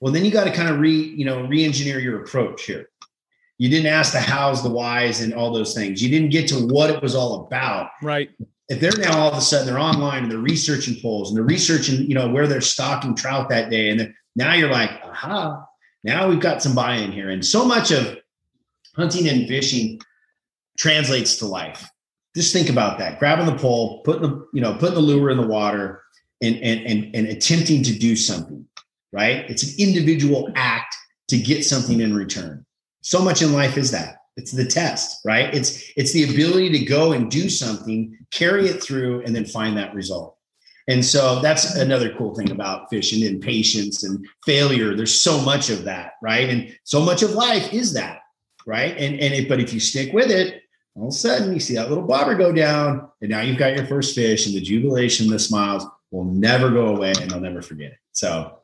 [0.00, 2.88] Well, then you got to kind of re, you know, re-engineer your approach here.
[3.58, 6.02] You didn't ask the hows, the whys, and all those things.
[6.02, 7.90] You didn't get to what it was all about.
[8.02, 8.30] Right.
[8.70, 11.44] If they're now all of a sudden they're online and they're researching poles and they're
[11.44, 15.66] researching, you know, where they're stocking trout that day, and now you're like, aha,
[16.04, 17.28] now we've got some buy-in here.
[17.28, 18.16] And so much of
[18.96, 20.00] hunting and fishing
[20.78, 21.86] translates to life.
[22.34, 23.18] Just think about that.
[23.18, 26.02] Grabbing the pole, putting the, you know, putting the lure in the water
[26.40, 28.64] and, and, and, and attempting to do something,
[29.12, 29.48] right?
[29.50, 30.94] It's an individual act
[31.28, 32.64] to get something in return.
[33.02, 34.16] So much in life is that.
[34.36, 35.52] It's the test, right?
[35.54, 39.76] It's it's the ability to go and do something, carry it through, and then find
[39.76, 40.36] that result.
[40.88, 44.94] And so that's another cool thing about fishing and patience and failure.
[44.94, 46.48] There's so much of that, right?
[46.48, 48.20] And so much of life is that,
[48.66, 48.96] right?
[48.96, 50.62] And and it, but if you stick with it,
[50.96, 53.76] all of a sudden you see that little bobber go down, and now you've got
[53.76, 57.62] your first fish, and the jubilation, the smiles will never go away, and they'll never
[57.62, 57.98] forget it.
[58.12, 58.58] So,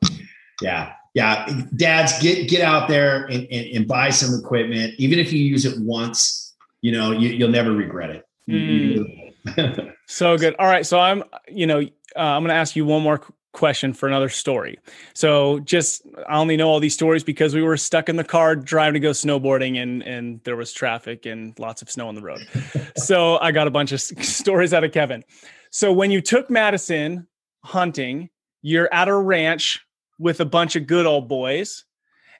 [0.61, 5.33] yeah, yeah, dads, get get out there and, and, and buy some equipment, even if
[5.33, 6.55] you use it once.
[6.81, 8.27] You know, you, will never regret it.
[8.47, 9.93] Mm.
[10.07, 10.55] so good.
[10.59, 13.19] All right, so I'm, you know, uh, I'm going to ask you one more
[13.57, 14.77] question for another story.
[15.15, 18.55] So just I only know all these stories because we were stuck in the car
[18.55, 22.21] driving to go snowboarding and and there was traffic and lots of snow on the
[22.21, 22.47] road.
[22.95, 25.23] so I got a bunch of stories out of Kevin.
[25.71, 27.27] So when you took Madison
[27.63, 28.29] hunting,
[28.61, 29.83] you're at a ranch
[30.19, 31.85] with a bunch of good old boys.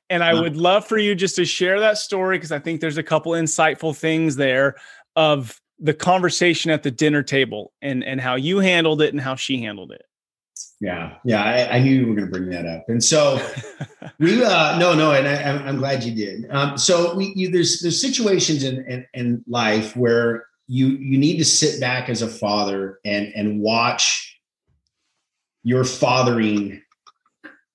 [0.10, 2.98] And I would love for you just to share that story because I think there's
[2.98, 4.76] a couple insightful things there
[5.18, 9.36] of the conversation at the dinner table and and how you handled it and how
[9.36, 10.04] she handled it.
[10.80, 11.16] Yeah.
[11.26, 12.86] Yeah i, I knew you were going to bring that up.
[12.88, 13.40] And so
[14.20, 16.50] we uh no no and I, am glad you did.
[16.52, 21.38] Um so we you, there's there's situations in, in in life where you you need
[21.38, 24.40] to sit back as a father and and watch
[25.64, 26.82] your fathering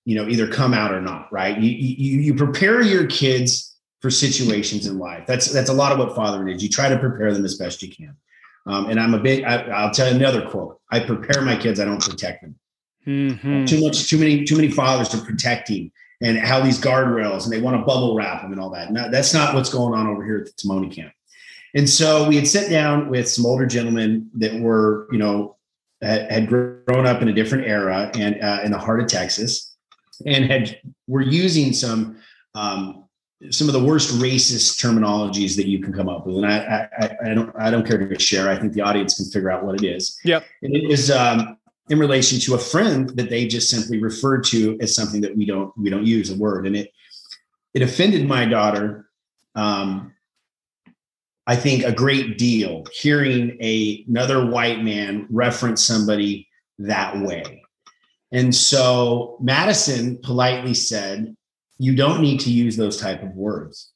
[0.05, 3.73] you know either come out or not right you you, you prepare your kids
[4.03, 5.25] for situations in life.
[5.27, 6.63] That's that's a lot of what fathering is.
[6.63, 8.17] You try to prepare them as best you can.
[8.67, 9.45] Um, and I'm a big.
[9.45, 10.81] I, will tell you another quote.
[10.91, 11.81] I prepare my kids.
[11.81, 12.57] I don't protect them.
[13.07, 13.65] Mm-hmm.
[13.65, 14.09] Too much.
[14.11, 14.45] Too many.
[14.45, 18.43] Too many fathers are protecting and how these guardrails and they want to bubble wrap
[18.43, 18.93] them and all that.
[18.93, 21.13] No, that's not what's going on over here at the Timone camp.
[21.75, 25.57] And so we had sat down with some older gentlemen that were, you know,
[26.01, 29.72] had, had grown up in a different era and uh, in the heart of Texas,
[30.27, 32.17] and had were using some
[32.55, 33.05] um,
[33.51, 37.31] some of the worst racist terminologies that you can come up with, and I, I,
[37.31, 38.49] I don't I don't care to share.
[38.49, 40.19] I think the audience can figure out what it is.
[40.25, 41.57] Yep, and it is um,
[41.89, 45.45] in relation to a friend that they just simply referred to as something that we
[45.45, 46.93] don't we don't use a word, and it
[47.75, 49.09] it offended my daughter.
[49.55, 50.15] Um,
[51.47, 56.49] I think a great deal hearing a, another white man reference somebody
[56.79, 57.62] that way.
[58.33, 61.37] And so Madison politely said,
[61.79, 63.93] you don't need to use those type of words.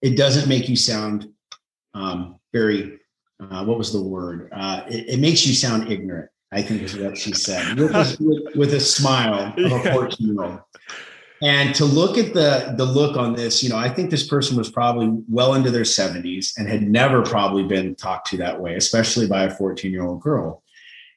[0.00, 1.28] It doesn't make you sound
[1.92, 2.98] um, very,
[3.40, 4.48] uh, what was the word?
[4.52, 8.50] Uh, it, it, makes you sound ignorant, I think is what she said, with a,
[8.54, 10.60] with, a smile of a 14 year old.
[11.42, 14.56] And to look at the the look on this, you know, I think this person
[14.56, 18.74] was probably well into their 70s and had never probably been talked to that way,
[18.74, 20.62] especially by a 14 year old girl.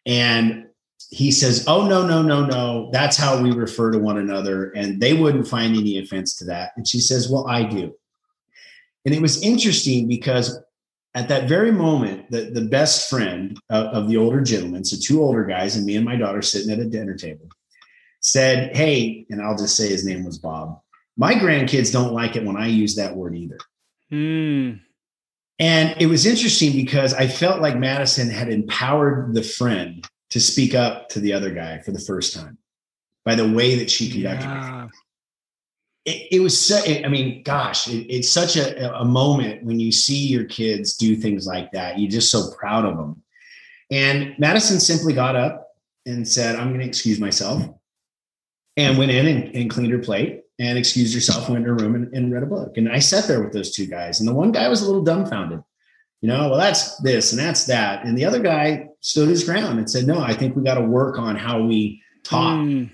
[0.06, 0.68] And
[1.12, 2.90] he says, Oh, no, no, no, no.
[2.92, 4.72] That's how we refer to one another.
[4.72, 6.72] And they wouldn't find any offense to that.
[6.78, 7.94] And she says, Well, I do.
[9.06, 10.58] And it was interesting because
[11.14, 15.22] at that very moment, the, the best friend of, of the older gentleman, so two
[15.22, 17.50] older guys, and me and my daughter sitting at a dinner table,
[18.22, 20.80] said, Hey, and I'll just say his name was Bob.
[21.18, 23.58] My grandkids don't like it when I use that word either.
[24.10, 24.76] Hmm.
[25.60, 30.74] And it was interesting because I felt like Madison had empowered the friend to speak
[30.74, 32.58] up to the other guy for the first time
[33.24, 34.88] by the way that she conducted yeah.
[36.06, 36.28] it.
[36.32, 36.42] it.
[36.42, 40.46] was so, I mean, gosh, it, it's such a, a moment when you see your
[40.46, 42.00] kids do things like that.
[42.00, 43.22] You're just so proud of them.
[43.92, 45.68] And Madison simply got up
[46.06, 47.64] and said, I'm going to excuse myself
[48.78, 51.96] and went in and, and, cleaned her plate and excused herself, went to her room
[51.96, 52.78] and, and read a book.
[52.78, 54.20] And I sat there with those two guys.
[54.20, 55.62] And the one guy was a little dumbfounded
[56.22, 58.06] you know, well, that's this and that's that.
[58.06, 60.86] And the other guy stood his ground and said, no, I think we got to
[60.86, 62.60] work on how we talk.
[62.60, 62.92] Mm.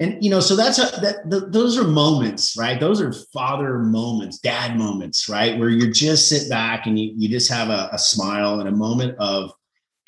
[0.00, 1.30] And you know, so that's a, that.
[1.30, 2.80] The, those are moments, right?
[2.80, 5.56] Those are father moments, dad moments, right?
[5.56, 8.72] Where you just sit back and you you just have a, a smile and a
[8.72, 9.52] moment of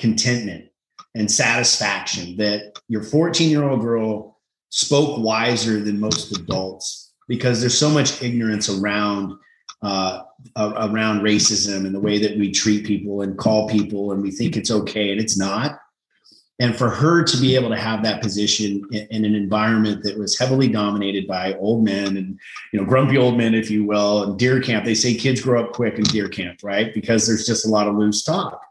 [0.01, 0.67] contentment
[1.15, 7.79] and satisfaction that your 14 year old girl spoke wiser than most adults because there's
[7.79, 9.39] so much ignorance around
[9.83, 10.23] uh,
[10.57, 14.57] around racism and the way that we treat people and call people and we think
[14.57, 15.79] it's okay and it's not.
[16.59, 20.19] And for her to be able to have that position in, in, an environment that
[20.19, 22.39] was heavily dominated by old men and
[22.73, 25.63] you know grumpy old men if you will and deer camp they say kids grow
[25.63, 26.95] up quick in deer camp right?
[26.95, 28.63] Because there's just a lot of loose talk.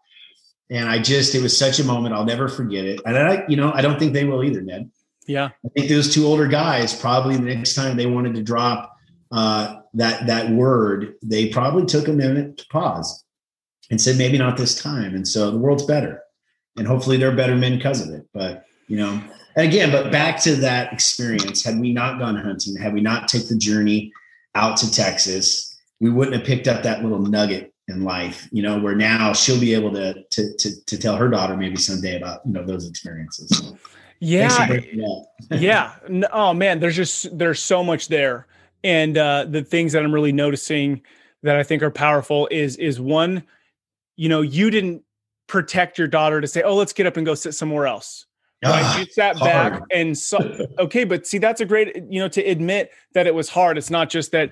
[0.72, 3.02] And i just it was such a moment i'll never forget it.
[3.06, 4.90] And i you know i don't think they will either ned.
[5.28, 5.50] Yeah.
[5.64, 8.95] I think those two older guys probably the next time they wanted to drop
[9.36, 13.24] uh, that that word, they probably took a minute to pause
[13.92, 15.14] and said, maybe not this time.
[15.14, 16.24] And so the world's better.
[16.78, 18.26] And hopefully they're better men because of it.
[18.34, 19.22] But you know,
[19.58, 23.28] and again, but back to that experience, had we not gone hunting, had we not
[23.28, 24.14] take the journey
[24.56, 28.80] out to Texas, we wouldn't have picked up that little nugget in life, you know,
[28.80, 32.40] where now she'll be able to to to, to tell her daughter maybe someday about
[32.46, 33.74] you know those experiences.
[34.20, 34.80] Yeah.
[35.52, 35.96] yeah.
[36.32, 38.48] Oh man, there's just there's so much there.
[38.86, 41.02] And uh, the things that I'm really noticing
[41.42, 43.44] that I think are powerful is is one,
[44.16, 45.02] you know, you didn't
[45.48, 48.28] protect your daughter to say, "Oh, let's get up and go sit somewhere else."
[48.64, 48.84] Right?
[48.84, 49.74] Ah, you sat hard.
[49.74, 53.34] back and so okay, but see, that's a great, you know, to admit that it
[53.34, 53.80] was hard.
[53.80, 54.52] It's not just that,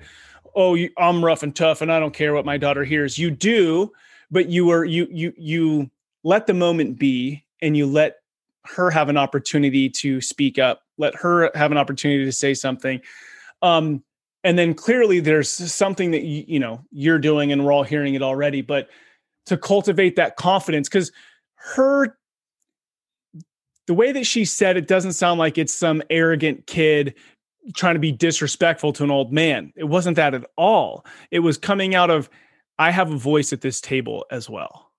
[0.56, 3.16] oh, you, I'm rough and tough and I don't care what my daughter hears.
[3.16, 3.92] You do,
[4.32, 5.90] but you were you you you
[6.24, 8.16] let the moment be and you let
[8.64, 10.82] her have an opportunity to speak up.
[10.98, 13.00] Let her have an opportunity to say something.
[13.62, 14.02] Um,
[14.44, 18.14] and then clearly there's something that you, you know you're doing and we're all hearing
[18.14, 18.88] it already but
[19.46, 21.10] to cultivate that confidence because
[21.56, 22.16] her
[23.86, 27.14] the way that she said it doesn't sound like it's some arrogant kid
[27.74, 29.72] trying to be disrespectful to an old man.
[29.74, 31.06] It wasn't that at all.
[31.30, 32.28] It was coming out of
[32.78, 34.90] i have a voice at this table as well.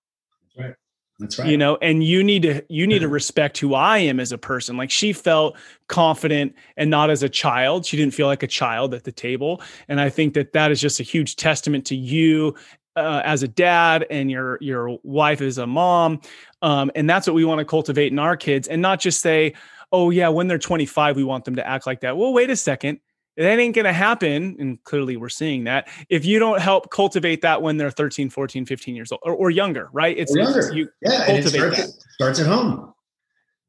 [0.58, 0.76] Right
[1.20, 1.48] that's right.
[1.48, 4.38] You know, and you need to you need to respect who I am as a
[4.38, 4.78] person.
[4.78, 5.58] Like she felt
[5.88, 7.86] confident and not as a child.
[7.86, 10.82] She didn't feel like a child at the table, and I think that that is
[10.82, 12.56] just a huge testament to you
[12.96, 16.20] uh, as a dad and your your wife as a mom.
[16.62, 19.54] Um, and that's what we want to cultivate in our kids, and not just say,
[19.94, 22.56] "Oh yeah, when they're 25, we want them to act like that." Well, wait a
[22.56, 23.00] second
[23.38, 27.42] that ain't going to happen and clearly we're seeing that if you don't help cultivate
[27.42, 30.60] that when they're 13 14 15 years old or, or younger right it's, younger.
[30.60, 31.88] It's, you yeah cultivate it starts, that.
[31.88, 32.94] At, starts at home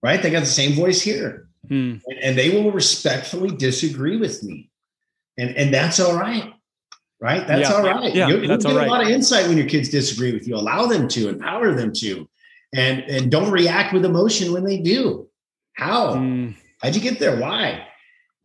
[0.03, 1.97] right they got the same voice here hmm.
[2.07, 4.71] and, and, they will respectfully disagree with me
[5.39, 6.53] and and that's all right
[7.21, 7.75] right that's yeah.
[7.75, 10.33] all right yeah, you, that's you get a lot of insight when your kids disagree
[10.33, 12.29] with you allow them to empower them to
[12.75, 15.29] and and don't react with emotion when they do
[15.73, 16.51] how hmm.
[16.83, 17.87] how'd you get there why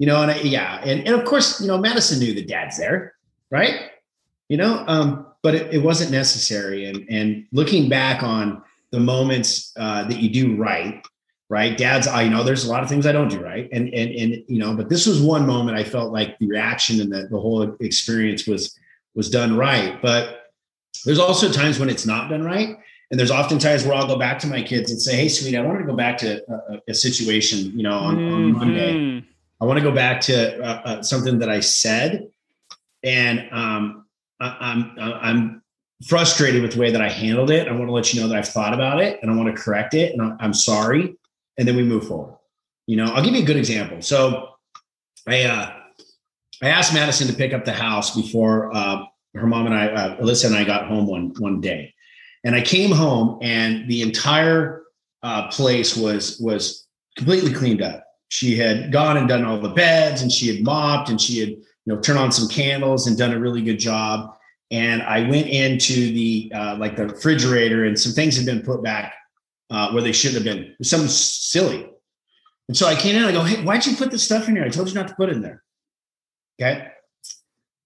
[0.02, 2.76] you know, and I, yeah, and, and of course, you know, Madison knew the dad's
[2.76, 3.14] there,
[3.52, 3.92] right?
[4.50, 6.86] You know, um, but it, it wasn't necessary.
[6.86, 11.06] And and looking back on the moments uh, that you do right,
[11.50, 13.94] right, dad's, I you know, there's a lot of things I don't do right, and
[13.94, 17.12] and and you know, but this was one moment I felt like the reaction and
[17.14, 18.76] the the whole experience was
[19.14, 20.50] was done right, but
[21.06, 22.76] there's also times when it's not done right.
[23.12, 25.58] And there's often times where I'll go back to my kids and say, "Hey, sweetie,
[25.58, 28.34] I want to go back to a, a situation, you know, on, mm-hmm.
[28.34, 29.24] on Monday."
[29.62, 32.28] I want to go back to uh, uh, something that I said,
[33.04, 34.06] and um,
[34.40, 35.64] I, I'm I'm
[36.08, 37.68] frustrated with the way that I handled it.
[37.68, 39.62] I want to let you know that I've thought about it and I want to
[39.62, 41.16] correct it, and I'm sorry.
[41.60, 42.36] And then we move forward.
[42.88, 44.02] You know, I'll give you a good example.
[44.02, 44.50] So,
[45.28, 45.74] I uh,
[46.64, 49.04] I asked Madison to pick up the house before uh,
[49.36, 51.94] her mom and I, uh, Alyssa and I, got home one one day,
[52.44, 54.82] and I came home and the entire
[55.22, 60.22] uh, place was was completely cleaned up she had gone and done all the beds
[60.22, 63.34] and she had mopped and she had you know turned on some candles and done
[63.34, 64.34] a really good job
[64.72, 68.82] and i went into the uh, like the refrigerator and some things had been put
[68.82, 69.14] back
[69.70, 71.90] uh, where they shouldn't have been some silly
[72.70, 74.56] and so i came in and i go hey why'd you put this stuff in
[74.56, 75.62] here i told you not to put it in there
[76.60, 76.88] okay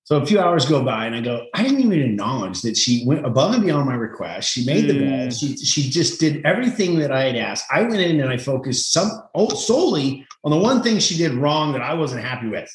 [0.06, 3.04] so a few hours go by, and I go, I didn't even acknowledge that she
[3.08, 4.52] went above and beyond my request.
[4.52, 4.88] She made mm.
[4.90, 5.34] the bed.
[5.34, 7.66] She she just did everything that I had asked.
[7.72, 11.34] I went in and I focused some oh, solely on the one thing she did
[11.34, 12.72] wrong that I wasn't happy with.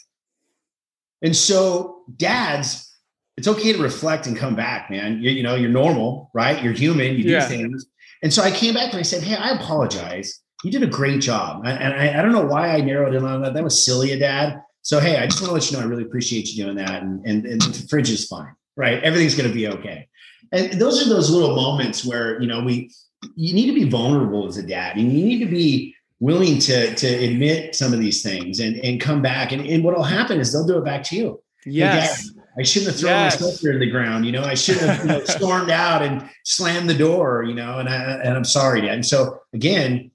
[1.22, 2.94] And so, dads,
[3.36, 5.22] it's okay to reflect and come back, man.
[5.22, 6.62] You, you know, you're normal, right?
[6.62, 7.16] You're human.
[7.16, 7.46] You do yeah.
[7.46, 7.86] things.
[8.22, 10.40] And so I came back and I said, Hey, I apologize.
[10.62, 11.64] You did a great job.
[11.64, 13.54] And I, I don't know why I narrowed in on that.
[13.54, 14.60] That was silly, a dad.
[14.82, 17.02] So hey, I just want to let you know I really appreciate you doing that,
[17.02, 19.02] and and, and the fridge is fine, right?
[19.02, 20.08] Everything's going to be okay.
[20.52, 22.90] And those are those little moments where you know we
[23.36, 26.94] you need to be vulnerable as a dad, and you need to be willing to
[26.94, 30.52] to admit some of these things and and come back and, and what'll happen is
[30.52, 33.40] they'll do it back to you yes I shouldn't have thrown yes.
[33.40, 34.26] my slippers in the ground.
[34.26, 37.44] You know, I should have you know, stormed out and slammed the door.
[37.44, 38.94] You know, and I and I'm sorry, Dad.
[38.94, 40.10] And so again,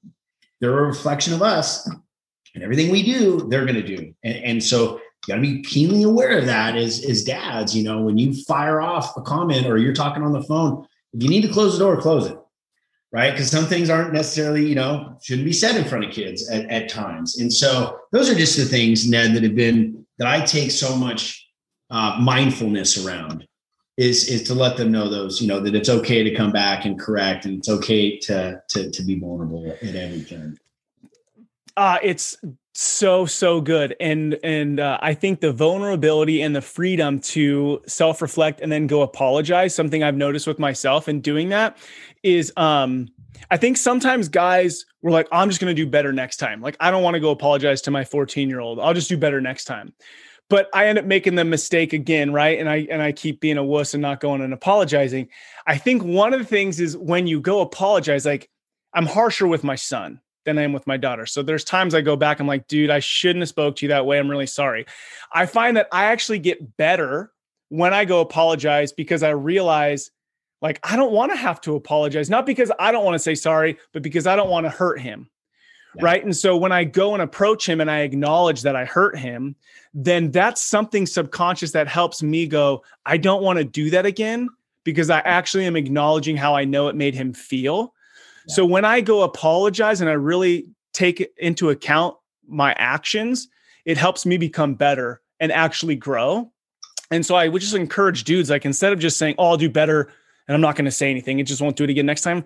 [0.59, 1.89] they're a reflection of us,
[2.53, 4.13] and everything we do, they're going to do.
[4.23, 7.75] And, and so you got to be keenly aware of that as as dads.
[7.75, 11.23] You know, when you fire off a comment or you're talking on the phone, if
[11.23, 12.37] you need to close the door, close it.
[13.11, 13.31] Right.
[13.31, 16.65] Because some things aren't necessarily, you know, shouldn't be said in front of kids at,
[16.69, 17.39] at times.
[17.39, 20.95] And so those are just the things, Ned, that have been that I take so
[20.97, 21.47] much
[21.89, 23.47] uh, mindfulness around
[23.97, 26.85] is is to let them know those you know that it's okay to come back
[26.85, 30.57] and correct and it's okay to to to be vulnerable at every turn
[31.77, 32.35] uh it's
[32.73, 38.59] so so good and and uh, i think the vulnerability and the freedom to self-reflect
[38.59, 41.77] and then go apologize something i've noticed with myself in doing that
[42.25, 43.07] is um
[43.51, 46.75] i think sometimes guys were like i'm just going to do better next time like
[46.79, 49.39] i don't want to go apologize to my 14 year old i'll just do better
[49.39, 49.93] next time
[50.49, 52.59] but I end up making the mistake again, right?
[52.59, 55.29] And I and I keep being a wuss and not going and apologizing.
[55.65, 58.49] I think one of the things is when you go apologize, like
[58.93, 61.25] I'm harsher with my son than I am with my daughter.
[61.25, 63.89] So there's times I go back, I'm like, dude, I shouldn't have spoke to you
[63.89, 64.19] that way.
[64.19, 64.85] I'm really sorry.
[65.33, 67.31] I find that I actually get better
[67.69, 70.11] when I go apologize because I realize
[70.65, 73.35] like I don't want to have to apologize, not because I don't want to say
[73.35, 75.29] sorry, but because I don't want to hurt him.
[75.95, 76.05] Yeah.
[76.05, 76.23] Right.
[76.23, 79.55] And so when I go and approach him and I acknowledge that I hurt him,
[79.93, 84.49] then that's something subconscious that helps me go, I don't want to do that again
[84.83, 87.93] because I actually am acknowledging how I know it made him feel.
[88.47, 88.55] Yeah.
[88.55, 93.49] So when I go apologize and I really take into account my actions,
[93.85, 96.51] it helps me become better and actually grow.
[97.11, 99.69] And so I would just encourage dudes, like instead of just saying, Oh, I'll do
[99.69, 100.11] better
[100.47, 102.43] and I'm not going to say anything, it just won't do it again next time.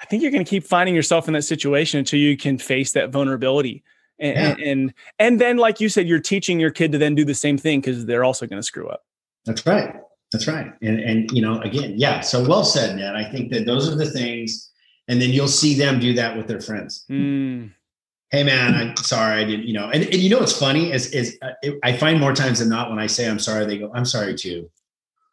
[0.00, 2.92] I think you're going to keep finding yourself in that situation until you can face
[2.92, 3.82] that vulnerability.
[4.18, 4.66] And, yeah.
[4.66, 7.56] and and then like you said you're teaching your kid to then do the same
[7.56, 9.04] thing because they're also going to screw up.
[9.46, 9.94] That's right.
[10.30, 10.72] That's right.
[10.82, 13.16] And and you know again yeah so well said ned.
[13.16, 14.70] I think that those are the things
[15.08, 17.04] and then you'll see them do that with their friends.
[17.10, 17.72] Mm.
[18.30, 21.10] hey man i'm sorry i didn't you know and, and you know what's funny is
[21.10, 23.90] is uh, i find more times than not when i say i'm sorry they go
[23.92, 24.70] i'm sorry too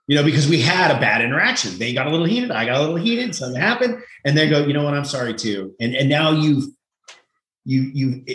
[0.08, 2.78] you know because we had a bad interaction they got a little heated i got
[2.78, 5.96] a little heated something happened and they go you know what i'm sorry too and
[5.96, 6.66] and now you've
[7.66, 8.26] you you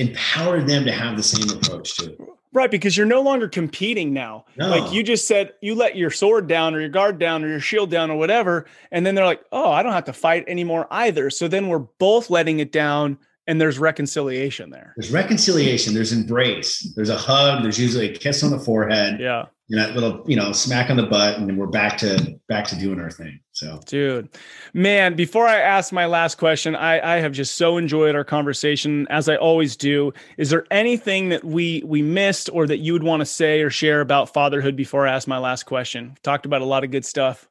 [0.00, 2.18] empowered them to have the same approach to it.
[2.52, 4.46] Right, because you're no longer competing now.
[4.56, 4.68] No.
[4.68, 7.60] Like you just said, you let your sword down or your guard down or your
[7.60, 8.66] shield down or whatever.
[8.90, 11.30] And then they're like, oh, I don't have to fight anymore either.
[11.30, 13.18] So then we're both letting it down
[13.50, 14.94] and there's reconciliation there.
[14.96, 19.20] There's reconciliation, there's embrace, there's a hug, there's usually a kiss on the forehead.
[19.20, 22.40] Yeah you know, that little, you know, smack on the butt, and we're back to
[22.48, 23.38] back to doing our thing.
[23.52, 24.28] So, dude,
[24.74, 29.06] man, before I ask my last question, I, I have just so enjoyed our conversation
[29.10, 30.12] as I always do.
[30.38, 33.70] Is there anything that we we missed or that you would want to say or
[33.70, 36.16] share about fatherhood before I ask my last question?
[36.24, 37.48] Talked about a lot of good stuff.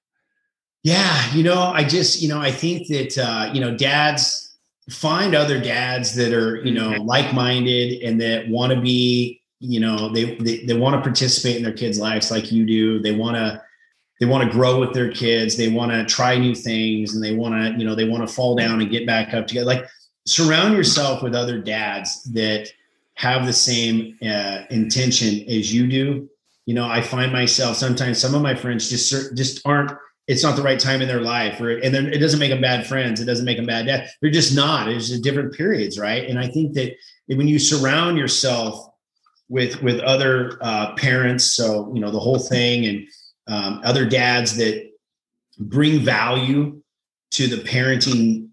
[0.83, 4.48] Yeah, you know, I just, you know, I think that uh, you know, dads
[4.89, 7.05] find other dads that are, you know, mm-hmm.
[7.05, 11.63] like-minded and that want to be you know they they, they want to participate in
[11.63, 12.99] their kids lives like you do.
[12.99, 13.61] They want to
[14.19, 15.57] they want to grow with their kids.
[15.57, 18.33] They want to try new things and they want to you know they want to
[18.33, 19.65] fall down and get back up together.
[19.65, 19.85] Like
[20.25, 22.69] surround yourself with other dads that
[23.15, 26.29] have the same uh, intention as you do.
[26.65, 29.91] You know i find myself sometimes some of my friends just just aren't
[30.30, 32.61] it's not the right time in their life or and then it doesn't make them
[32.61, 35.99] bad friends it doesn't make them bad dad they're just not it's just different periods
[35.99, 36.93] right and i think that
[37.27, 38.89] when you surround yourself
[39.49, 41.53] with with other uh, parents.
[41.53, 43.07] So you know the whole thing, and
[43.47, 44.89] um, other dads that
[45.57, 46.82] bring value
[47.32, 48.47] to the parenting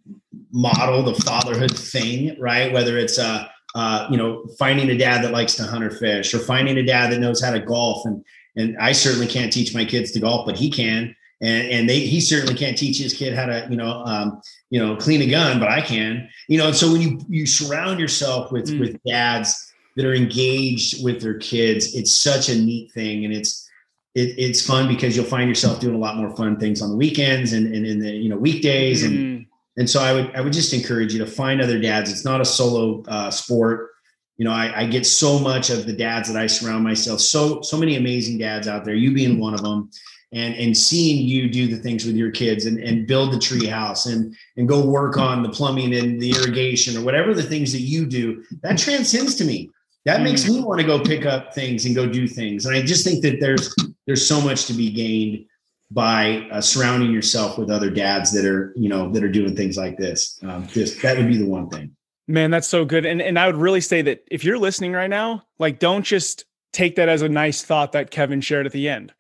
[0.51, 2.73] model, the fatherhood thing, right?
[2.73, 6.35] Whether it's uh, uh, you know finding a dad that likes to hunt or fish,
[6.35, 8.25] or finding a dad that knows how to golf, and
[8.57, 11.15] and I certainly can't teach my kids to golf, but he can.
[11.43, 14.81] And, and they, he certainly can't teach his kid how to, you know, um, you
[14.81, 16.73] know, clean a gun, but I can, you know.
[16.73, 18.81] So when you you surround yourself with mm.
[18.81, 19.67] with dads
[19.97, 21.95] that are engaged with their kids.
[21.95, 23.69] It's such a neat thing, and it's
[24.15, 26.97] it, it's fun because you'll find yourself doing a lot more fun things on the
[26.97, 29.47] weekends and, and in the you know weekdays and mm.
[29.77, 32.13] and so I would I would just encourage you to find other dads.
[32.13, 33.91] It's not a solo uh, sport.
[34.37, 37.21] You know, I, I get so much of the dads that I surround myself.
[37.21, 38.95] So so many amazing dads out there.
[38.95, 39.91] You being one of them
[40.33, 43.67] and and seeing you do the things with your kids and, and build the tree
[43.67, 47.73] house and and go work on the plumbing and the irrigation or whatever the things
[47.73, 49.71] that you do that transcends to me
[50.05, 50.57] that makes mm.
[50.57, 53.23] me want to go pick up things and go do things and i just think
[53.23, 53.75] that there's
[54.07, 55.45] there's so much to be gained
[55.93, 59.77] by uh, surrounding yourself with other dads that are you know that are doing things
[59.77, 61.95] like this um, just that would be the one thing
[62.29, 63.07] Man, that's so good.
[63.07, 66.45] And and I would really say that if you're listening right now, like don't just
[66.73, 69.13] take that as a nice thought that Kevin shared at the end.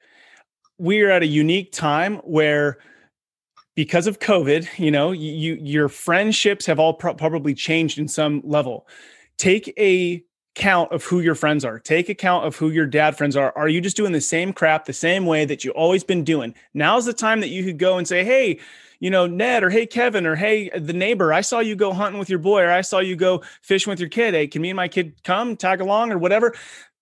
[0.78, 2.78] We are at a unique time where
[3.74, 8.42] because of COVID, you know, you your friendships have all pro- probably changed in some
[8.44, 8.86] level.
[9.38, 10.24] Take a
[10.54, 11.78] count of who your friends are.
[11.78, 13.52] Take account of who your dad friends are.
[13.56, 16.54] Are you just doing the same crap the same way that you always been doing?
[16.72, 18.58] Now's the time that you could go and say, "Hey,
[18.98, 22.18] you know, Ned or hey Kevin or hey the neighbor, I saw you go hunting
[22.18, 24.32] with your boy or I saw you go fishing with your kid.
[24.32, 26.54] Hey, can me and my kid come tag along or whatever?"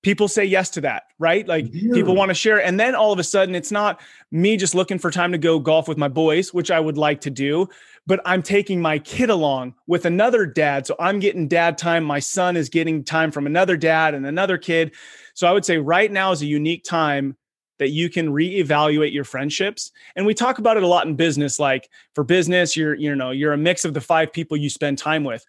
[0.04, 1.48] People say yes to that, right?
[1.48, 1.92] Like yeah.
[1.92, 2.62] people want to share.
[2.62, 4.00] And then all of a sudden, it's not
[4.30, 7.22] me just looking for time to go golf with my boys, which I would like
[7.22, 7.68] to do,
[8.06, 10.86] but I'm taking my kid along with another dad.
[10.86, 12.04] So I'm getting dad time.
[12.04, 14.94] My son is getting time from another dad and another kid.
[15.34, 17.36] So I would say right now is a unique time
[17.78, 19.90] that you can reevaluate your friendships.
[20.14, 21.58] And we talk about it a lot in business.
[21.58, 24.98] Like for business, you're, you know, you're a mix of the five people you spend
[24.98, 25.44] time with.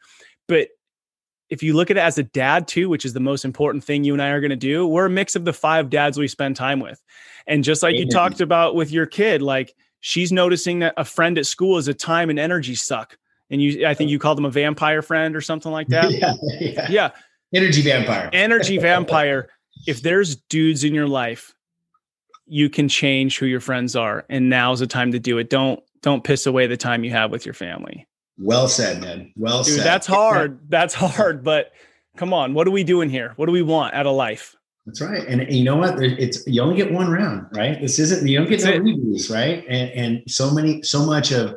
[0.47, 0.69] But
[1.49, 4.03] if you look at it as a dad too, which is the most important thing
[4.03, 6.27] you and I are going to do, we're a mix of the five dads we
[6.27, 7.01] spend time with.
[7.47, 11.37] And just like you talked about with your kid, like she's noticing that a friend
[11.37, 13.17] at school is a time and energy suck.
[13.51, 14.11] And you, I think oh.
[14.11, 16.11] you called them a vampire friend or something like that.
[16.11, 16.33] Yeah.
[16.59, 16.87] Yeah.
[16.89, 17.11] yeah.
[17.53, 18.29] Energy vampire.
[18.33, 19.49] Energy vampire.
[19.85, 21.53] if there's dudes in your life,
[22.47, 24.25] you can change who your friends are.
[24.29, 25.49] And now's the time to do it.
[25.49, 28.07] Don't, don't piss away the time you have with your family.
[28.37, 29.31] Well said, man.
[29.35, 29.85] Well Dude, said.
[29.85, 30.59] That's hard.
[30.69, 31.43] That's hard.
[31.43, 31.71] But
[32.17, 33.33] come on, what are we doing here?
[33.37, 34.55] What do we want out of life?
[34.85, 35.25] That's right.
[35.27, 36.01] And, you know what?
[36.01, 37.79] It's you only get one round, right?
[37.81, 39.65] This isn't you don't get no redos, right?
[39.67, 41.55] And and so many, so much of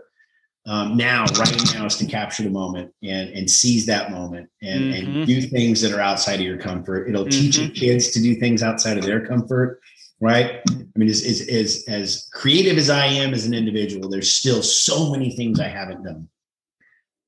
[0.66, 4.95] um, now, right now, is to capture the moment and and seize that moment and
[4.95, 5.16] mm-hmm.
[5.18, 7.09] and do things that are outside of your comfort.
[7.09, 7.31] It'll mm-hmm.
[7.31, 9.81] teach your kids to do things outside of their comfort,
[10.20, 10.62] right?
[10.70, 14.62] I mean, as, as as as creative as I am as an individual, there's still
[14.62, 16.29] so many things I haven't done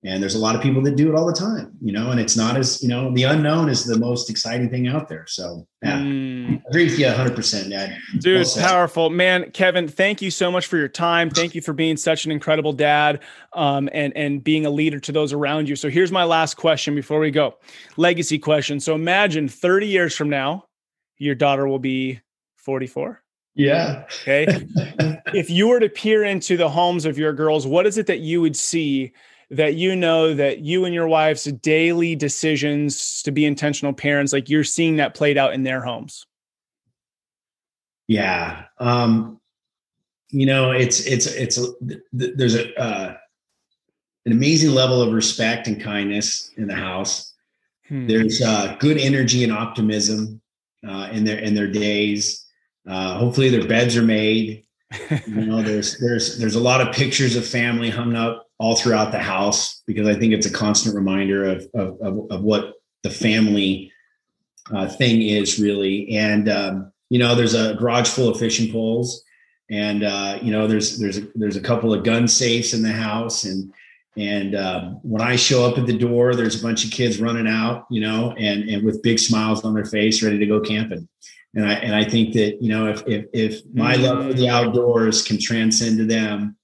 [0.02, 2.18] and there's a lot of people that do it all the time you know and
[2.18, 5.26] it's not as you know the unknown is the most exciting thing out there.
[5.26, 5.98] So yeah.
[5.98, 6.62] Mm.
[6.66, 7.98] agree with you 100% ned.
[8.18, 9.10] Dude well powerful.
[9.10, 11.30] Man kevin thank you so much for your time.
[11.40, 13.20] Thank you for being such an incredible dad
[13.54, 15.76] um, and and being a leader to those around you.
[15.76, 17.56] So here's my last question before we go.
[17.96, 18.78] Legacy question.
[18.80, 20.66] So imagine 30 years from now
[21.18, 22.20] your daughter will be
[22.56, 23.22] 44
[23.54, 24.04] yeah.
[24.22, 24.46] Okay.
[25.34, 28.20] if you were to peer into the homes of your girls, what is it that
[28.20, 29.12] you would see
[29.50, 34.48] that you know that you and your wife's daily decisions to be intentional parents, like
[34.48, 36.26] you're seeing that played out in their homes?
[38.06, 38.64] Yeah.
[38.78, 39.40] Um,
[40.30, 41.58] you know, it's, it's, it's,
[42.12, 43.16] there's a, uh,
[44.26, 47.34] an amazing level of respect and kindness in the house.
[47.88, 48.06] Hmm.
[48.06, 50.40] There's uh, good energy and optimism
[50.86, 52.46] uh, in their in their days.
[52.88, 54.64] Uh, hopefully, their beds are made.
[55.26, 59.10] you know, there's there's there's a lot of pictures of family hung up all throughout
[59.10, 63.10] the house because I think it's a constant reminder of of, of, of what the
[63.10, 63.90] family
[64.70, 66.14] uh, thing is really.
[66.14, 69.24] And um, you know, there's a garage full of fishing poles,
[69.70, 72.92] and uh, you know, there's there's a, there's a couple of gun safes in the
[72.92, 73.72] house, and
[74.16, 77.48] and um, when I show up at the door, there's a bunch of kids running
[77.48, 81.08] out, you know, and and with big smiles on their face, ready to go camping.
[81.54, 84.46] And I and I think that you know if if if my love for the
[84.46, 84.52] mm.
[84.52, 86.56] outdoors can transcend to them,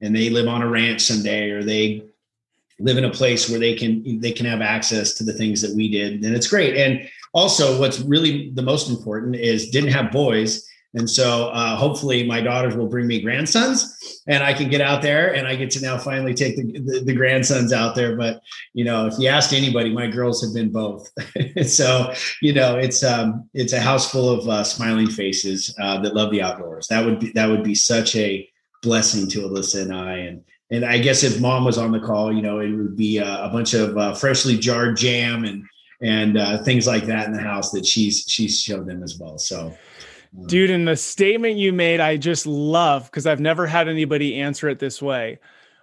[0.00, 2.02] and they live on a ranch someday or they
[2.80, 5.74] live in a place where they can they can have access to the things that
[5.76, 6.76] we did then it's great.
[6.76, 10.66] And also what's really the most important is didn't have boys.
[10.94, 15.02] And so uh, hopefully my daughters will bring me grandsons and i can get out
[15.02, 18.16] there and i get to now finally take the, the, the grandsons out there.
[18.16, 18.40] But
[18.74, 21.08] you know if you asked anybody my girls have been both.
[21.66, 26.14] So you know it's um it's a house full of uh, smiling faces uh, that
[26.14, 26.88] love the outdoors.
[26.88, 28.49] That would be that would be such a
[28.82, 30.16] blessing to Alyssa and I.
[30.16, 33.18] And and I guess if mom was on the call, you know, it would be
[33.18, 35.64] a, a bunch of uh, freshly jarred jam and
[36.02, 39.38] and uh, things like that in the house that she's she's showed them as well.
[39.38, 39.74] So.
[40.38, 44.40] Um, Dude, and the statement you made, I just love because I've never had anybody
[44.40, 45.40] answer it this way.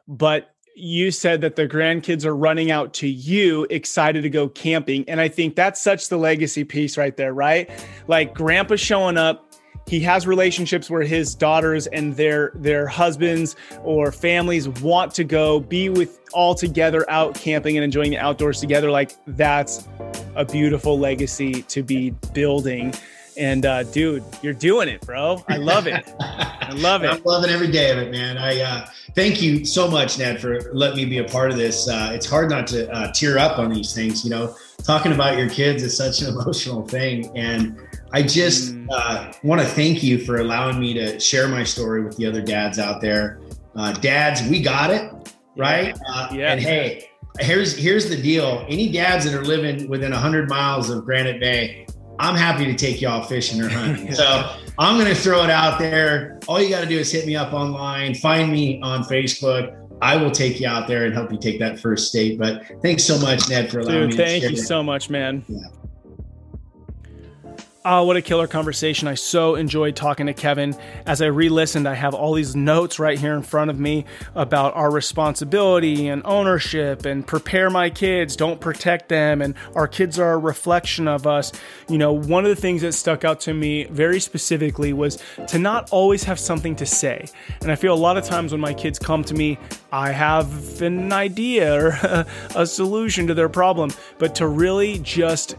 [0.08, 5.04] But you said that the grandkids are running out to you excited to go camping.
[5.10, 7.68] And I think that's such the legacy piece right there, right?
[8.08, 9.47] Like grandpa showing up
[9.88, 15.62] he has relationships where his daughters and their their husbands or families want to go
[15.62, 18.92] be with all together out camping and enjoying the outdoors together.
[18.92, 19.88] Like that's
[20.36, 22.94] a beautiful legacy to be building.
[23.38, 25.44] And uh, dude you're doing it bro.
[25.48, 26.14] I love it.
[26.20, 27.12] I love it.
[27.12, 28.38] I'm loving every day of it man.
[28.38, 31.88] I uh, thank you so much ned for letting me be a part of this.
[31.88, 34.54] Uh, it's hard not to uh, tear up on these things you know
[34.84, 37.78] talking about your kids is such an emotional thing and
[38.12, 38.88] I just mm.
[38.90, 42.42] uh, want to thank you for allowing me to share my story with the other
[42.42, 43.42] dads out there.
[43.76, 45.12] Uh, dads, we got it,
[45.56, 45.98] right?
[46.10, 46.54] Uh, yeah.
[46.54, 47.10] And hey,
[47.40, 48.66] here's here's the deal.
[48.70, 51.86] Any dads that are living within 100 miles of Granite Bay,
[52.20, 54.14] I'm happy to take y'all fishing or hunting.
[54.16, 56.40] so I'm going to throw it out there.
[56.48, 59.84] All you got to do is hit me up online, find me on Facebook.
[60.02, 62.38] I will take you out there and help you take that first state.
[62.38, 64.26] But thanks so much, Ned, for allowing Dude, me.
[64.26, 64.58] Thank you it.
[64.58, 65.44] so much, man.
[65.48, 65.60] Yeah.
[67.90, 69.08] Oh, what a killer conversation.
[69.08, 70.76] I so enjoyed talking to Kevin.
[71.06, 74.04] As I re listened, I have all these notes right here in front of me
[74.36, 80.20] about our responsibility and ownership and prepare my kids, don't protect them, and our kids
[80.20, 81.54] are a reflection of us.
[81.88, 85.58] You know, one of the things that stuck out to me very specifically was to
[85.58, 87.26] not always have something to say.
[87.62, 89.58] And I feel a lot of times when my kids come to me,
[89.94, 95.56] I have an idea or a solution to their problem, but to really just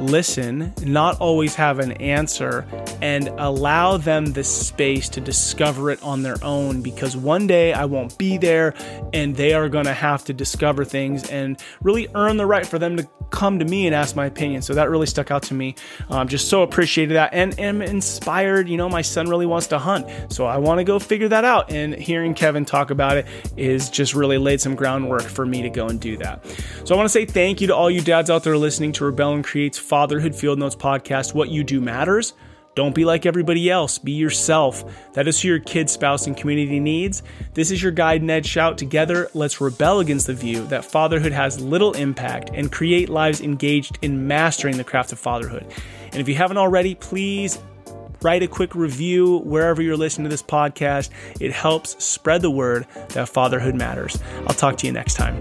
[0.00, 2.66] listen, not always have an answer,
[3.02, 7.84] and allow them the space to discover it on their own because one day I
[7.84, 8.74] won't be there
[9.12, 12.78] and they are going to have to discover things and really earn the right for
[12.78, 14.62] them to come to me and ask my opinion.
[14.62, 15.74] So that really stuck out to me.
[16.08, 18.68] Um, just so appreciated that and am inspired.
[18.68, 21.44] You know, my son really wants to hunt, so I want to go figure that
[21.44, 21.72] out.
[21.72, 23.26] And hearing Kevin talk about it
[23.56, 26.44] is just really laid some groundwork for me to go and do that.
[26.84, 29.04] So I want to say thank you to all you dads out there listening to
[29.04, 31.34] Rebel and Create's Fatherhood Field Notes podcast.
[31.34, 32.32] What you do matters.
[32.74, 33.98] Don't be like everybody else.
[33.98, 34.84] Be yourself.
[35.14, 37.22] That is who your kid, spouse, and community needs.
[37.54, 38.76] This is your guide, Ned Schaut.
[38.76, 43.98] Together, let's rebel against the view that fatherhood has little impact and create lives engaged
[44.02, 45.66] in mastering the craft of fatherhood.
[46.12, 47.58] And if you haven't already, please
[48.22, 51.10] write a quick review wherever you're listening to this podcast.
[51.40, 54.22] It helps spread the word that fatherhood matters.
[54.46, 55.36] I'll talk to you next time.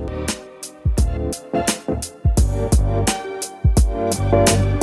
[4.12, 4.74] Thank you.